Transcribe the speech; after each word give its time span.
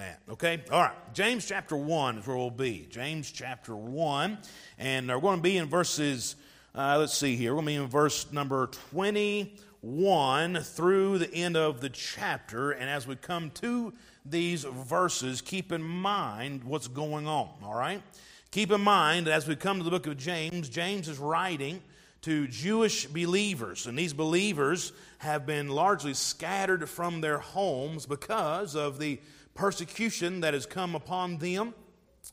that. 0.00 0.20
Okay? 0.30 0.62
All 0.72 0.80
right. 0.80 1.14
James 1.14 1.46
chapter 1.46 1.76
1 1.76 2.18
is 2.18 2.26
where 2.26 2.36
we'll 2.36 2.50
be. 2.50 2.86
James 2.90 3.30
chapter 3.30 3.76
1. 3.76 4.38
And 4.78 5.08
we're 5.08 5.20
going 5.20 5.36
to 5.36 5.42
be 5.42 5.58
in 5.58 5.68
verses, 5.68 6.36
uh, 6.74 6.96
let's 6.98 7.12
see 7.12 7.36
here. 7.36 7.50
We're 7.50 7.62
going 7.62 7.74
to 7.74 7.80
be 7.80 7.84
in 7.84 7.90
verse 7.90 8.32
number 8.32 8.68
21 8.92 10.62
through 10.62 11.18
the 11.18 11.32
end 11.34 11.58
of 11.58 11.82
the 11.82 11.90
chapter. 11.90 12.70
And 12.70 12.88
as 12.88 13.06
we 13.06 13.14
come 13.14 13.50
to 13.56 13.92
these 14.24 14.64
verses, 14.64 15.42
keep 15.42 15.70
in 15.70 15.82
mind 15.82 16.64
what's 16.64 16.88
going 16.88 17.26
on. 17.26 17.50
All 17.62 17.74
right? 17.74 18.02
Keep 18.52 18.72
in 18.72 18.80
mind, 18.80 19.26
that 19.26 19.34
as 19.34 19.46
we 19.46 19.54
come 19.54 19.78
to 19.78 19.84
the 19.84 19.90
book 19.90 20.06
of 20.06 20.16
James, 20.16 20.70
James 20.70 21.08
is 21.08 21.18
writing 21.18 21.82
to 22.22 22.48
Jewish 22.48 23.04
believers. 23.04 23.86
And 23.86 23.98
these 23.98 24.14
believers 24.14 24.92
have 25.18 25.44
been 25.44 25.68
largely 25.68 26.14
scattered 26.14 26.88
from 26.88 27.20
their 27.20 27.38
homes 27.38 28.06
because 28.06 28.74
of 28.74 28.98
the 28.98 29.20
persecution 29.54 30.40
that 30.40 30.54
has 30.54 30.66
come 30.66 30.94
upon 30.94 31.38
them, 31.38 31.74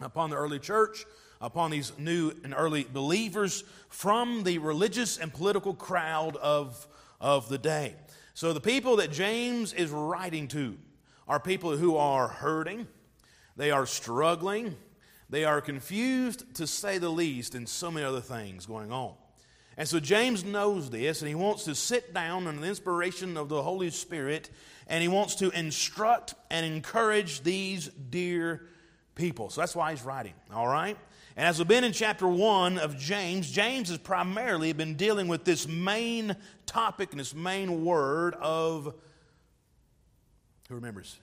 upon 0.01 0.29
the 0.29 0.35
early 0.35 0.59
church, 0.59 1.05
upon 1.41 1.71
these 1.71 1.91
new 1.97 2.31
and 2.43 2.53
early 2.55 2.85
believers 2.91 3.63
from 3.89 4.43
the 4.43 4.57
religious 4.57 5.17
and 5.17 5.33
political 5.33 5.73
crowd 5.73 6.35
of, 6.37 6.87
of 7.21 7.49
the 7.49 7.57
day. 7.57 7.95
So 8.33 8.53
the 8.53 8.61
people 8.61 8.97
that 8.97 9.11
James 9.11 9.73
is 9.73 9.91
writing 9.91 10.47
to 10.49 10.77
are 11.27 11.39
people 11.39 11.75
who 11.75 11.97
are 11.97 12.27
hurting, 12.27 12.87
they 13.55 13.71
are 13.71 13.85
struggling, 13.85 14.75
they 15.29 15.43
are 15.43 15.59
confused 15.59 16.55
to 16.55 16.67
say 16.67 16.97
the 16.97 17.09
least, 17.09 17.55
and 17.55 17.67
so 17.67 17.91
many 17.91 18.05
other 18.05 18.21
things 18.21 18.65
going 18.65 18.91
on. 18.91 19.13
And 19.77 19.87
so 19.87 19.99
James 19.99 20.43
knows 20.43 20.89
this, 20.89 21.21
and 21.21 21.29
he 21.29 21.35
wants 21.35 21.65
to 21.65 21.75
sit 21.75 22.13
down 22.13 22.47
under 22.47 22.59
the 22.59 22.67
inspiration 22.67 23.37
of 23.37 23.47
the 23.47 23.61
Holy 23.61 23.91
Spirit, 23.91 24.49
and 24.87 25.01
he 25.01 25.07
wants 25.07 25.35
to 25.35 25.51
instruct 25.51 26.33
and 26.49 26.65
encourage 26.65 27.43
these 27.43 27.87
dear 27.87 28.67
people. 29.13 29.49
So 29.49 29.61
that's 29.61 29.75
why 29.75 29.91
he's 29.91 30.03
writing, 30.03 30.33
all 30.51 30.67
right? 30.67 30.97
And 31.35 31.45
as 31.45 31.59
we've 31.59 31.67
been 31.67 31.83
in 31.83 31.91
chapter 31.91 32.27
one 32.27 32.79
of 32.79 32.97
James, 32.97 33.51
James 33.51 33.89
has 33.89 33.99
primarily 33.99 34.73
been 34.73 34.95
dealing 34.95 35.27
with 35.27 35.43
this 35.43 35.67
main 35.67 36.35
topic 36.65 37.11
and 37.11 37.19
this 37.19 37.35
main 37.35 37.85
word 37.85 38.33
of 38.35 38.95
who 40.67 40.75
remembers? 40.75 41.17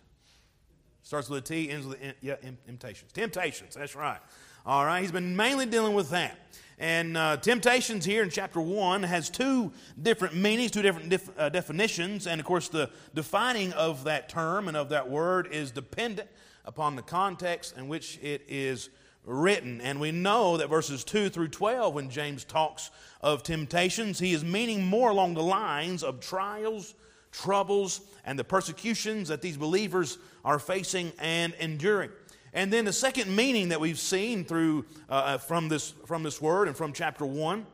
Starts 1.02 1.28
with 1.28 1.40
a 1.40 1.46
T, 1.46 1.70
ends 1.70 1.86
with 1.86 2.02
a, 2.02 2.14
yeah, 2.22 2.36
temptations. 2.66 3.12
Temptations, 3.12 3.74
that's 3.74 3.94
right. 3.94 4.20
All 4.66 4.86
right, 4.86 5.02
he's 5.02 5.12
been 5.12 5.36
mainly 5.36 5.66
dealing 5.66 5.92
with 5.92 6.08
that. 6.08 6.38
And 6.78 7.18
uh, 7.18 7.36
temptations 7.36 8.06
here 8.06 8.22
in 8.22 8.30
chapter 8.30 8.62
1 8.62 9.02
has 9.02 9.28
two 9.28 9.72
different 10.00 10.36
meanings, 10.36 10.70
two 10.70 10.80
different 10.80 11.10
def- 11.10 11.38
uh, 11.38 11.50
definitions. 11.50 12.26
And 12.26 12.40
of 12.40 12.46
course, 12.46 12.68
the 12.68 12.88
defining 13.14 13.74
of 13.74 14.04
that 14.04 14.30
term 14.30 14.68
and 14.68 14.74
of 14.74 14.88
that 14.88 15.10
word 15.10 15.48
is 15.52 15.70
dependent 15.70 16.30
upon 16.64 16.96
the 16.96 17.02
context 17.02 17.76
in 17.76 17.88
which 17.88 18.18
it 18.22 18.42
is 18.48 18.88
written. 19.26 19.82
And 19.82 20.00
we 20.00 20.12
know 20.12 20.56
that 20.56 20.70
verses 20.70 21.04
2 21.04 21.28
through 21.28 21.48
12, 21.48 21.92
when 21.92 22.08
James 22.08 22.42
talks 22.42 22.90
of 23.20 23.42
temptations, 23.42 24.18
he 24.18 24.32
is 24.32 24.42
meaning 24.42 24.82
more 24.82 25.10
along 25.10 25.34
the 25.34 25.42
lines 25.42 26.02
of 26.02 26.20
trials, 26.20 26.94
troubles, 27.32 28.00
and 28.24 28.38
the 28.38 28.44
persecutions 28.44 29.28
that 29.28 29.42
these 29.42 29.58
believers 29.58 30.16
are 30.42 30.58
facing 30.58 31.12
and 31.18 31.52
enduring. 31.60 32.10
And 32.54 32.72
then 32.72 32.84
the 32.84 32.92
second 32.92 33.34
meaning 33.34 33.70
that 33.70 33.80
we've 33.80 33.98
seen 33.98 34.44
through 34.44 34.86
uh, 35.10 35.12
uh, 35.12 35.38
from 35.38 35.68
this 35.68 35.90
from 36.06 36.22
this 36.22 36.40
word 36.40 36.68
and 36.68 36.76
from 36.76 36.92
chapter 36.92 37.26
one 37.26 37.66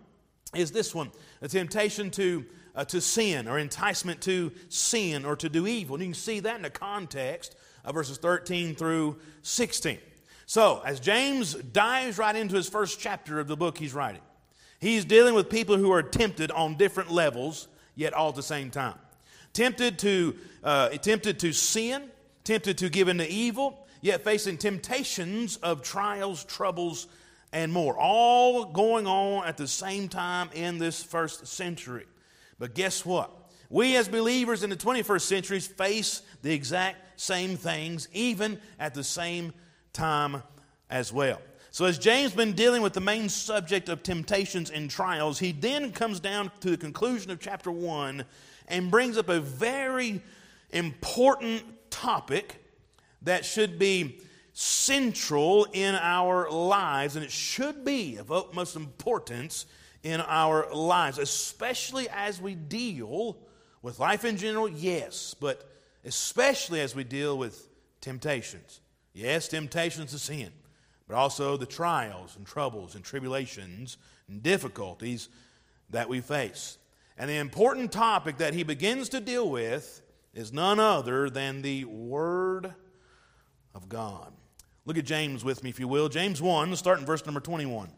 is 0.54 0.72
this 0.72 0.94
one: 0.94 1.12
the 1.40 1.48
temptation 1.48 2.10
to 2.12 2.46
uh, 2.74 2.84
to 2.86 3.00
sin 3.00 3.46
or 3.46 3.58
enticement 3.58 4.22
to 4.22 4.52
sin 4.70 5.26
or 5.26 5.36
to 5.36 5.48
do 5.50 5.66
evil. 5.66 5.96
And 5.96 6.04
you 6.04 6.08
can 6.08 6.14
see 6.14 6.40
that 6.40 6.56
in 6.56 6.62
the 6.62 6.70
context 6.70 7.54
of 7.84 7.94
verses 7.94 8.16
13 8.18 8.74
through 8.74 9.18
16. 9.42 9.98
So, 10.46 10.82
as 10.84 10.98
James 10.98 11.54
dives 11.54 12.18
right 12.18 12.34
into 12.34 12.56
his 12.56 12.68
first 12.68 12.98
chapter 12.98 13.38
of 13.38 13.48
the 13.48 13.56
book 13.56 13.78
he's 13.78 13.94
writing, 13.94 14.22
he's 14.80 15.04
dealing 15.04 15.34
with 15.34 15.48
people 15.48 15.76
who 15.76 15.92
are 15.92 16.02
tempted 16.02 16.50
on 16.50 16.76
different 16.76 17.10
levels, 17.10 17.68
yet 17.94 18.14
all 18.14 18.30
at 18.30 18.34
the 18.34 18.42
same 18.42 18.70
time. 18.70 18.98
Tempted 19.52 19.98
to, 20.00 20.36
uh, 20.64 20.88
tempted 20.88 21.38
to 21.40 21.52
sin, 21.52 22.10
tempted 22.44 22.78
to 22.78 22.88
give 22.88 23.08
into 23.08 23.30
evil, 23.30 23.86
yet 24.00 24.22
facing 24.22 24.58
temptations 24.58 25.56
of 25.58 25.82
trials, 25.82 26.44
troubles, 26.44 27.06
and 27.52 27.72
more, 27.72 27.98
all 27.98 28.66
going 28.66 29.06
on 29.06 29.46
at 29.46 29.56
the 29.56 29.66
same 29.66 30.08
time 30.08 30.50
in 30.54 30.78
this 30.78 31.02
first 31.02 31.46
century. 31.46 32.06
But 32.58 32.74
guess 32.74 33.04
what? 33.04 33.30
We 33.68 33.96
as 33.96 34.08
believers 34.08 34.62
in 34.62 34.70
the 34.70 34.76
21st 34.76 35.20
century 35.20 35.60
face 35.60 36.22
the 36.42 36.52
exact 36.52 37.20
same 37.20 37.56
things, 37.56 38.08
even 38.12 38.60
at 38.78 38.94
the 38.94 39.04
same 39.04 39.52
time 39.92 40.42
as 40.88 41.12
well. 41.12 41.40
So, 41.72 41.84
as 41.84 41.98
James 41.98 42.32
been 42.32 42.54
dealing 42.54 42.82
with 42.82 42.94
the 42.94 43.00
main 43.00 43.28
subject 43.28 43.88
of 43.88 44.02
temptations 44.02 44.70
and 44.70 44.90
trials, 44.90 45.38
he 45.38 45.52
then 45.52 45.92
comes 45.92 46.18
down 46.18 46.50
to 46.60 46.70
the 46.70 46.76
conclusion 46.76 47.30
of 47.30 47.38
chapter 47.38 47.70
1 47.70 48.24
and 48.66 48.90
brings 48.90 49.16
up 49.16 49.28
a 49.28 49.38
very 49.38 50.20
important 50.70 51.62
topic 51.90 52.59
that 53.22 53.44
should 53.44 53.78
be 53.78 54.20
central 54.52 55.66
in 55.72 55.94
our 55.94 56.50
lives, 56.50 57.16
and 57.16 57.24
it 57.24 57.30
should 57.30 57.84
be 57.84 58.16
of 58.16 58.32
utmost 58.32 58.76
importance 58.76 59.66
in 60.02 60.20
our 60.20 60.72
lives, 60.74 61.18
especially 61.18 62.08
as 62.08 62.40
we 62.40 62.54
deal 62.54 63.38
with 63.82 63.98
life 63.98 64.24
in 64.24 64.36
general, 64.36 64.68
yes, 64.68 65.34
but 65.38 65.68
especially 66.04 66.80
as 66.80 66.94
we 66.94 67.04
deal 67.04 67.36
with 67.38 67.68
temptations. 68.00 68.80
Yes, 69.12 69.48
temptations 69.48 70.12
to 70.12 70.18
sin, 70.18 70.50
but 71.08 71.16
also 71.16 71.56
the 71.56 71.66
trials 71.66 72.36
and 72.36 72.46
troubles 72.46 72.94
and 72.94 73.04
tribulations 73.04 73.96
and 74.28 74.42
difficulties 74.42 75.28
that 75.90 76.08
we 76.08 76.20
face. 76.20 76.78
And 77.18 77.28
the 77.28 77.36
important 77.36 77.92
topic 77.92 78.38
that 78.38 78.54
he 78.54 78.62
begins 78.62 79.08
to 79.10 79.20
deal 79.20 79.50
with 79.50 80.02
is 80.32 80.52
none 80.52 80.78
other 80.78 81.28
than 81.28 81.62
the 81.62 81.84
Word 81.84 82.74
of 83.74 83.88
God. 83.88 84.32
Look 84.84 84.98
at 84.98 85.04
James 85.04 85.44
with 85.44 85.62
me, 85.62 85.70
if 85.70 85.78
you 85.78 85.88
will. 85.88 86.08
James 86.08 86.40
1, 86.40 86.74
starting 86.76 87.06
verse 87.06 87.24
number 87.24 87.40
21. 87.40 87.90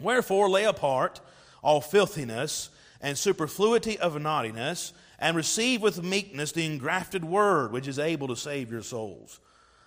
Wherefore, 0.00 0.48
lay 0.48 0.64
apart 0.64 1.20
all 1.62 1.80
filthiness 1.80 2.70
and 3.00 3.16
superfluity 3.16 3.98
of 3.98 4.20
naughtiness, 4.20 4.92
and 5.18 5.36
receive 5.36 5.82
with 5.82 6.02
meekness 6.02 6.52
the 6.52 6.66
engrafted 6.66 7.24
word, 7.24 7.72
which 7.72 7.88
is 7.88 7.98
able 7.98 8.28
to 8.28 8.36
save 8.36 8.70
your 8.70 8.82
souls. 8.82 9.40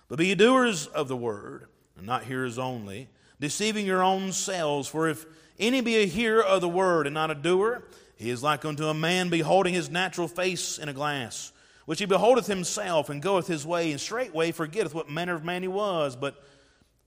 But 0.08 0.18
be 0.18 0.34
doers 0.34 0.86
of 0.86 1.08
the 1.08 1.16
word, 1.16 1.66
and 1.96 2.06
not 2.06 2.24
hearers 2.24 2.58
only, 2.58 3.08
deceiving 3.40 3.86
your 3.86 4.02
own 4.02 4.32
selves. 4.32 4.88
For 4.88 5.08
if 5.08 5.26
any 5.58 5.80
be 5.80 5.96
a 5.96 6.06
hearer 6.06 6.42
of 6.42 6.60
the 6.60 6.68
word 6.68 7.06
and 7.06 7.14
not 7.14 7.30
a 7.30 7.34
doer, 7.34 7.84
he 8.16 8.30
is 8.30 8.42
like 8.42 8.64
unto 8.64 8.86
a 8.86 8.94
man 8.94 9.28
beholding 9.28 9.74
his 9.74 9.90
natural 9.90 10.28
face 10.28 10.78
in 10.78 10.88
a 10.88 10.92
glass 10.92 11.52
which 11.86 11.98
he 11.98 12.06
beholdeth 12.06 12.46
himself 12.46 13.08
and 13.10 13.22
goeth 13.22 13.46
his 13.46 13.66
way, 13.66 13.90
and 13.90 14.00
straightway 14.00 14.52
forgetteth 14.52 14.94
what 14.94 15.10
manner 15.10 15.34
of 15.34 15.44
man 15.44 15.62
he 15.62 15.68
was. 15.68 16.16
But 16.16 16.42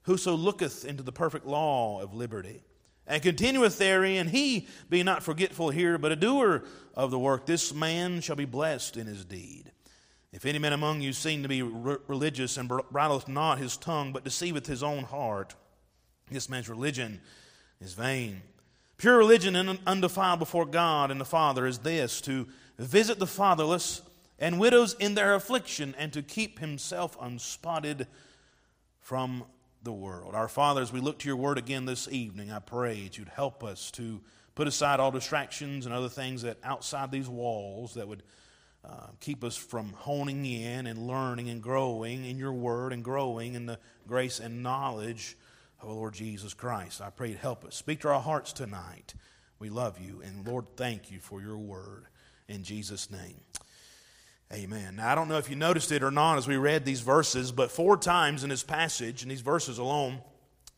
whoso 0.03 0.35
looketh 0.35 0.85
into 0.85 1.03
the 1.03 1.11
perfect 1.11 1.45
law 1.45 2.01
of 2.01 2.13
liberty, 2.13 2.61
and 3.05 3.21
continueth 3.21 3.77
therein, 3.77 4.27
he 4.27 4.67
be 4.89 5.03
not 5.03 5.23
forgetful 5.23 5.69
here, 5.69 5.97
but 5.97 6.11
a 6.11 6.15
doer 6.15 6.63
of 6.93 7.11
the 7.11 7.19
work, 7.19 7.45
this 7.45 7.73
man 7.73 8.21
shall 8.21 8.35
be 8.35 8.45
blessed 8.45 8.97
in 8.97 9.07
his 9.07 9.23
deed. 9.23 9.71
If 10.33 10.45
any 10.45 10.59
man 10.59 10.73
among 10.73 11.01
you 11.01 11.13
seem 11.13 11.41
to 11.43 11.49
be 11.49 11.61
re- 11.61 11.97
religious 12.07 12.57
and 12.57 12.69
bridleth 12.69 13.27
not 13.27 13.59
his 13.59 13.77
tongue, 13.77 14.11
but 14.11 14.23
deceiveth 14.23 14.67
his 14.67 14.83
own 14.83 15.03
heart, 15.03 15.55
this 16.29 16.49
man's 16.49 16.69
religion 16.69 17.21
is 17.79 17.93
vain. 17.93 18.41
Pure 18.97 19.17
religion 19.17 19.55
and 19.55 19.79
undefiled 19.87 20.39
before 20.39 20.65
God 20.65 21.11
and 21.11 21.21
the 21.21 21.25
Father 21.25 21.65
is 21.65 21.79
this 21.79 22.19
to 22.21 22.47
visit 22.77 23.19
the 23.19 23.27
fatherless 23.27 24.01
and 24.39 24.59
widows 24.59 24.95
in 24.99 25.15
their 25.15 25.35
affliction, 25.35 25.95
and 25.97 26.13
to 26.13 26.21
keep 26.21 26.59
himself 26.59 27.17
unspotted 27.19 28.07
from 28.99 29.43
the 29.83 29.93
world. 29.93 30.35
Our 30.35 30.47
Father, 30.47 30.81
as 30.81 30.91
we 30.91 30.99
look 30.99 31.19
to 31.19 31.27
your 31.27 31.37
word 31.37 31.57
again 31.57 31.85
this 31.85 32.07
evening, 32.09 32.51
I 32.51 32.59
pray 32.59 33.03
that 33.03 33.17
you'd 33.17 33.29
help 33.29 33.63
us 33.63 33.89
to 33.91 34.21
put 34.53 34.67
aside 34.67 34.99
all 34.99 35.11
distractions 35.11 35.85
and 35.85 35.93
other 35.93 36.09
things 36.09 36.41
that 36.41 36.57
outside 36.63 37.11
these 37.11 37.29
walls 37.29 37.93
that 37.93 38.07
would 38.07 38.23
uh, 38.83 39.07
keep 39.19 39.43
us 39.43 39.55
from 39.55 39.93
honing 39.93 40.45
in 40.45 40.87
and 40.87 41.07
learning 41.07 41.49
and 41.49 41.61
growing 41.61 42.25
in 42.25 42.37
your 42.37 42.53
word 42.53 42.93
and 42.93 43.03
growing 43.03 43.53
in 43.53 43.65
the 43.65 43.79
grace 44.07 44.39
and 44.39 44.63
knowledge 44.63 45.37
of 45.81 45.87
the 45.87 45.93
Lord 45.93 46.13
Jesus 46.13 46.53
Christ. 46.53 47.01
I 47.01 47.09
pray 47.09 47.29
you'd 47.29 47.37
help 47.37 47.65
us. 47.65 47.75
Speak 47.75 48.01
to 48.01 48.09
our 48.09 48.21
hearts 48.21 48.53
tonight. 48.53 49.13
We 49.59 49.69
love 49.69 49.99
you, 49.99 50.21
and 50.23 50.47
Lord, 50.47 50.65
thank 50.75 51.11
you 51.11 51.19
for 51.19 51.41
your 51.41 51.57
word. 51.57 52.05
In 52.47 52.63
Jesus' 52.63 53.11
name. 53.11 53.41
Amen. 54.53 54.95
Now, 54.95 55.11
I 55.11 55.15
don't 55.15 55.27
know 55.27 55.37
if 55.37 55.49
you 55.49 55.57
noticed 55.57 55.91
it 55.91 56.03
or 56.03 56.11
not 56.11 56.37
as 56.37 56.47
we 56.47 56.55
read 56.55 56.85
these 56.85 57.01
verses, 57.01 57.51
but 57.51 57.69
four 57.69 57.97
times 57.97 58.43
in 58.43 58.49
this 58.49 58.63
passage, 58.63 59.21
in 59.21 59.29
these 59.29 59.41
verses 59.41 59.77
alone, 59.77 60.21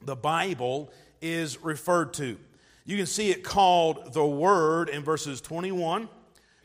the 0.01 0.15
Bible 0.15 0.91
is 1.21 1.61
referred 1.63 2.13
to. 2.15 2.37
You 2.85 2.97
can 2.97 3.05
see 3.05 3.29
it 3.29 3.43
called 3.43 4.13
the 4.13 4.25
Word 4.25 4.89
in 4.89 5.03
verses 5.03 5.39
21, 5.39 6.09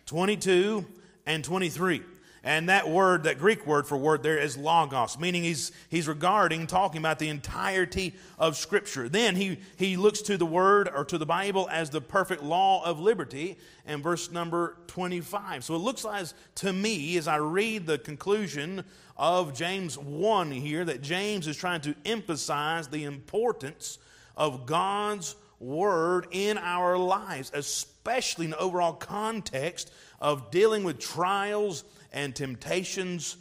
22, 0.06 0.86
and 1.26 1.44
23. 1.44 2.02
And 2.46 2.68
that 2.68 2.90
word, 2.90 3.22
that 3.22 3.38
Greek 3.38 3.66
word 3.66 3.86
for 3.86 3.96
word 3.96 4.22
there 4.22 4.36
is 4.36 4.58
logos, 4.58 5.18
meaning 5.18 5.42
he's, 5.42 5.72
he's 5.88 6.06
regarding, 6.06 6.66
talking 6.66 6.98
about 6.98 7.18
the 7.18 7.30
entirety 7.30 8.14
of 8.38 8.58
Scripture. 8.58 9.08
Then 9.08 9.34
he, 9.34 9.58
he 9.76 9.96
looks 9.96 10.20
to 10.22 10.36
the 10.36 10.44
word 10.44 10.90
or 10.94 11.06
to 11.06 11.16
the 11.16 11.24
Bible 11.24 11.66
as 11.72 11.88
the 11.88 12.02
perfect 12.02 12.42
law 12.42 12.84
of 12.84 13.00
liberty 13.00 13.56
in 13.86 14.02
verse 14.02 14.30
number 14.30 14.76
25. 14.88 15.64
So 15.64 15.74
it 15.74 15.78
looks 15.78 16.04
like 16.04 16.26
to 16.56 16.70
me, 16.70 17.16
as 17.16 17.26
I 17.26 17.36
read 17.36 17.86
the 17.86 17.96
conclusion 17.96 18.84
of 19.16 19.54
James 19.54 19.96
1 19.96 20.50
here, 20.50 20.84
that 20.84 21.00
James 21.00 21.46
is 21.46 21.56
trying 21.56 21.80
to 21.80 21.94
emphasize 22.04 22.88
the 22.88 23.04
importance 23.04 23.98
of 24.36 24.66
God's 24.66 25.34
word 25.60 26.26
in 26.30 26.58
our 26.58 26.98
lives, 26.98 27.50
especially 27.54 28.44
in 28.44 28.50
the 28.50 28.58
overall 28.58 28.92
context 28.92 29.90
of 30.20 30.50
dealing 30.50 30.84
with 30.84 30.98
trials 30.98 31.84
and 32.14 32.34
temptations 32.34 33.36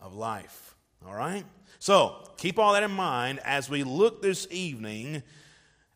of 0.00 0.14
life. 0.14 0.74
All 1.06 1.14
right? 1.14 1.44
So, 1.78 2.28
keep 2.36 2.58
all 2.58 2.74
that 2.74 2.82
in 2.82 2.90
mind 2.90 3.40
as 3.44 3.70
we 3.70 3.84
look 3.84 4.20
this 4.20 4.46
evening 4.50 5.22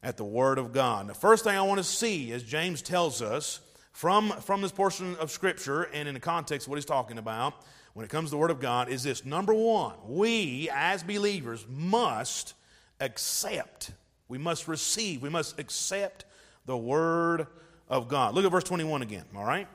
at 0.02 0.16
the 0.16 0.24
Word 0.24 0.58
of 0.58 0.72
God. 0.72 1.08
The 1.08 1.14
first 1.14 1.44
thing 1.44 1.56
I 1.56 1.62
want 1.62 1.78
to 1.78 1.84
see, 1.84 2.32
as 2.32 2.42
James 2.42 2.80
tells 2.80 3.20
us 3.20 3.60
from, 3.92 4.30
from 4.30 4.62
this 4.62 4.72
portion 4.72 5.16
of 5.16 5.30
Scripture 5.30 5.82
and 5.82 6.08
in 6.08 6.14
the 6.14 6.20
context 6.20 6.66
of 6.66 6.70
what 6.70 6.76
he's 6.76 6.84
talking 6.84 7.18
about, 7.18 7.54
when 7.92 8.04
it 8.04 8.08
comes 8.08 8.28
to 8.28 8.30
the 8.32 8.38
Word 8.38 8.52
of 8.52 8.60
God, 8.60 8.88
is 8.88 9.02
this 9.02 9.24
number 9.24 9.52
one, 9.52 9.94
we 10.06 10.70
as 10.72 11.02
believers 11.02 11.66
must 11.68 12.54
accept, 13.00 13.90
we 14.28 14.38
must 14.38 14.68
receive, 14.68 15.22
we 15.22 15.28
must 15.28 15.58
accept 15.58 16.24
the 16.66 16.76
Word 16.76 17.48
of 17.88 18.08
God. 18.08 18.34
Look 18.34 18.44
at 18.44 18.52
verse 18.52 18.64
21 18.64 19.02
again, 19.02 19.24
all 19.34 19.44
right? 19.44 19.66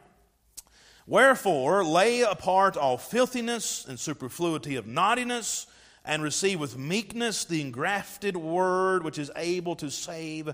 Wherefore, 1.08 1.84
lay 1.84 2.22
apart 2.22 2.78
all 2.78 2.98
filthiness 2.98 3.86
and 3.88 4.00
superfluity 4.00 4.76
of 4.76 4.88
naughtiness, 4.88 5.68
and 6.06 6.22
receive 6.22 6.60
with 6.60 6.78
meekness 6.78 7.46
the 7.46 7.62
engrafted 7.62 8.38
word 8.38 9.04
which 9.04 9.18
is 9.18 9.32
able 9.36 9.76
to 9.78 9.90
save 9.90 10.54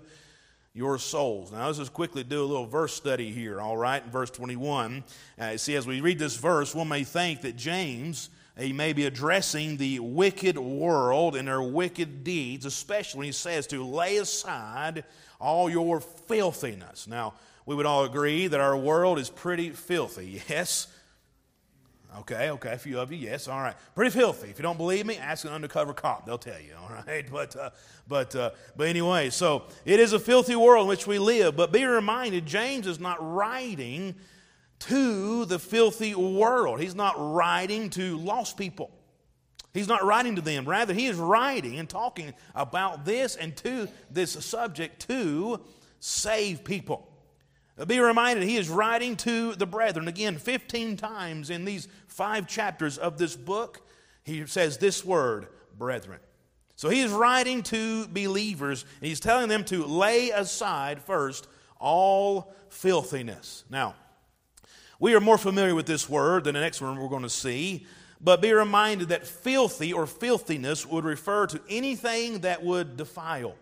your 0.73 0.97
souls. 0.97 1.51
Now, 1.51 1.65
let's 1.65 1.77
just 1.77 1.93
quickly 1.93 2.23
do 2.23 2.43
a 2.43 2.45
little 2.45 2.65
verse 2.65 2.93
study 2.93 3.31
here, 3.31 3.59
all 3.59 3.75
right, 3.75 4.03
in 4.03 4.09
verse 4.09 4.29
21. 4.31 5.03
Uh, 5.37 5.57
see, 5.57 5.75
as 5.75 5.85
we 5.85 5.99
read 5.99 6.19
this 6.19 6.37
verse, 6.37 6.73
one 6.73 6.87
may 6.87 7.03
think 7.03 7.41
that 7.41 7.57
James, 7.57 8.29
he 8.57 8.71
may 8.71 8.93
be 8.93 9.05
addressing 9.05 9.75
the 9.75 9.99
wicked 9.99 10.57
world 10.57 11.35
and 11.35 11.47
their 11.47 11.61
wicked 11.61 12.23
deeds, 12.23 12.65
especially 12.65 13.17
when 13.17 13.25
he 13.25 13.33
says 13.33 13.67
to 13.67 13.83
lay 13.83 14.17
aside 14.17 15.03
all 15.41 15.69
your 15.69 15.99
filthiness. 15.99 17.07
Now, 17.07 17.33
we 17.65 17.75
would 17.75 17.85
all 17.85 18.05
agree 18.05 18.47
that 18.47 18.59
our 18.59 18.75
world 18.75 19.19
is 19.19 19.29
pretty 19.29 19.69
filthy, 19.69 20.41
yes? 20.49 20.87
Okay, 22.19 22.49
okay, 22.49 22.73
a 22.73 22.77
few 22.77 22.99
of 22.99 23.11
you, 23.11 23.17
yes, 23.17 23.47
all 23.47 23.61
right. 23.61 23.75
Pretty 23.95 24.11
filthy. 24.11 24.49
If 24.49 24.59
you 24.59 24.63
don't 24.63 24.77
believe 24.77 25.05
me, 25.05 25.15
ask 25.15 25.45
an 25.45 25.53
undercover 25.53 25.93
cop. 25.93 26.25
They'll 26.25 26.37
tell 26.37 26.59
you, 26.59 26.73
all 26.81 27.03
right? 27.07 27.25
But, 27.31 27.55
uh, 27.55 27.69
but, 28.07 28.35
uh, 28.35 28.51
but 28.75 28.87
anyway, 28.87 29.29
so 29.29 29.63
it 29.85 29.99
is 29.99 30.11
a 30.11 30.19
filthy 30.19 30.55
world 30.55 30.83
in 30.83 30.87
which 30.89 31.07
we 31.07 31.19
live. 31.19 31.55
But 31.55 31.71
be 31.71 31.85
reminded, 31.85 32.45
James 32.45 32.85
is 32.85 32.99
not 32.99 33.17
writing 33.21 34.15
to 34.79 35.45
the 35.45 35.59
filthy 35.59 36.13
world. 36.13 36.81
He's 36.81 36.95
not 36.95 37.15
writing 37.17 37.89
to 37.91 38.17
lost 38.17 38.57
people. 38.57 38.91
He's 39.73 39.87
not 39.87 40.03
writing 40.03 40.35
to 40.35 40.41
them. 40.41 40.67
Rather, 40.67 40.93
he 40.93 41.07
is 41.07 41.15
writing 41.15 41.79
and 41.79 41.87
talking 41.87 42.33
about 42.53 43.05
this 43.05 43.37
and 43.37 43.55
to 43.57 43.87
this 44.09 44.31
subject 44.31 45.07
to 45.07 45.61
save 46.01 46.65
people. 46.65 47.07
Be 47.87 47.99
reminded, 47.99 48.43
he 48.43 48.57
is 48.57 48.69
writing 48.69 49.15
to 49.17 49.55
the 49.55 49.65
brethren. 49.65 50.07
Again, 50.07 50.37
15 50.37 50.97
times 50.97 51.49
in 51.49 51.65
these 51.65 51.87
five 52.07 52.47
chapters 52.47 52.97
of 52.97 53.17
this 53.17 53.35
book, 53.35 53.87
he 54.23 54.45
says 54.45 54.77
this 54.77 55.03
word, 55.03 55.47
brethren. 55.77 56.19
So 56.75 56.89
he 56.89 57.01
is 57.01 57.11
writing 57.11 57.63
to 57.63 58.07
believers, 58.07 58.85
and 58.99 59.07
he's 59.07 59.19
telling 59.19 59.49
them 59.49 59.63
to 59.65 59.85
lay 59.85 60.31
aside 60.31 61.01
first 61.01 61.47
all 61.79 62.53
filthiness. 62.69 63.63
Now, 63.69 63.95
we 64.99 65.15
are 65.15 65.19
more 65.19 65.37
familiar 65.37 65.73
with 65.73 65.87
this 65.87 66.09
word 66.09 66.43
than 66.43 66.53
the 66.53 66.61
next 66.61 66.81
one 66.81 66.99
we're 66.99 67.09
going 67.09 67.23
to 67.23 67.29
see, 67.29 67.87
but 68.19 68.41
be 68.41 68.53
reminded 68.53 69.09
that 69.09 69.25
filthy 69.25 69.93
or 69.93 70.05
filthiness 70.05 70.85
would 70.85 71.05
refer 71.05 71.47
to 71.47 71.61
anything 71.69 72.39
that 72.39 72.63
would 72.63 72.97
defile, 72.97 73.55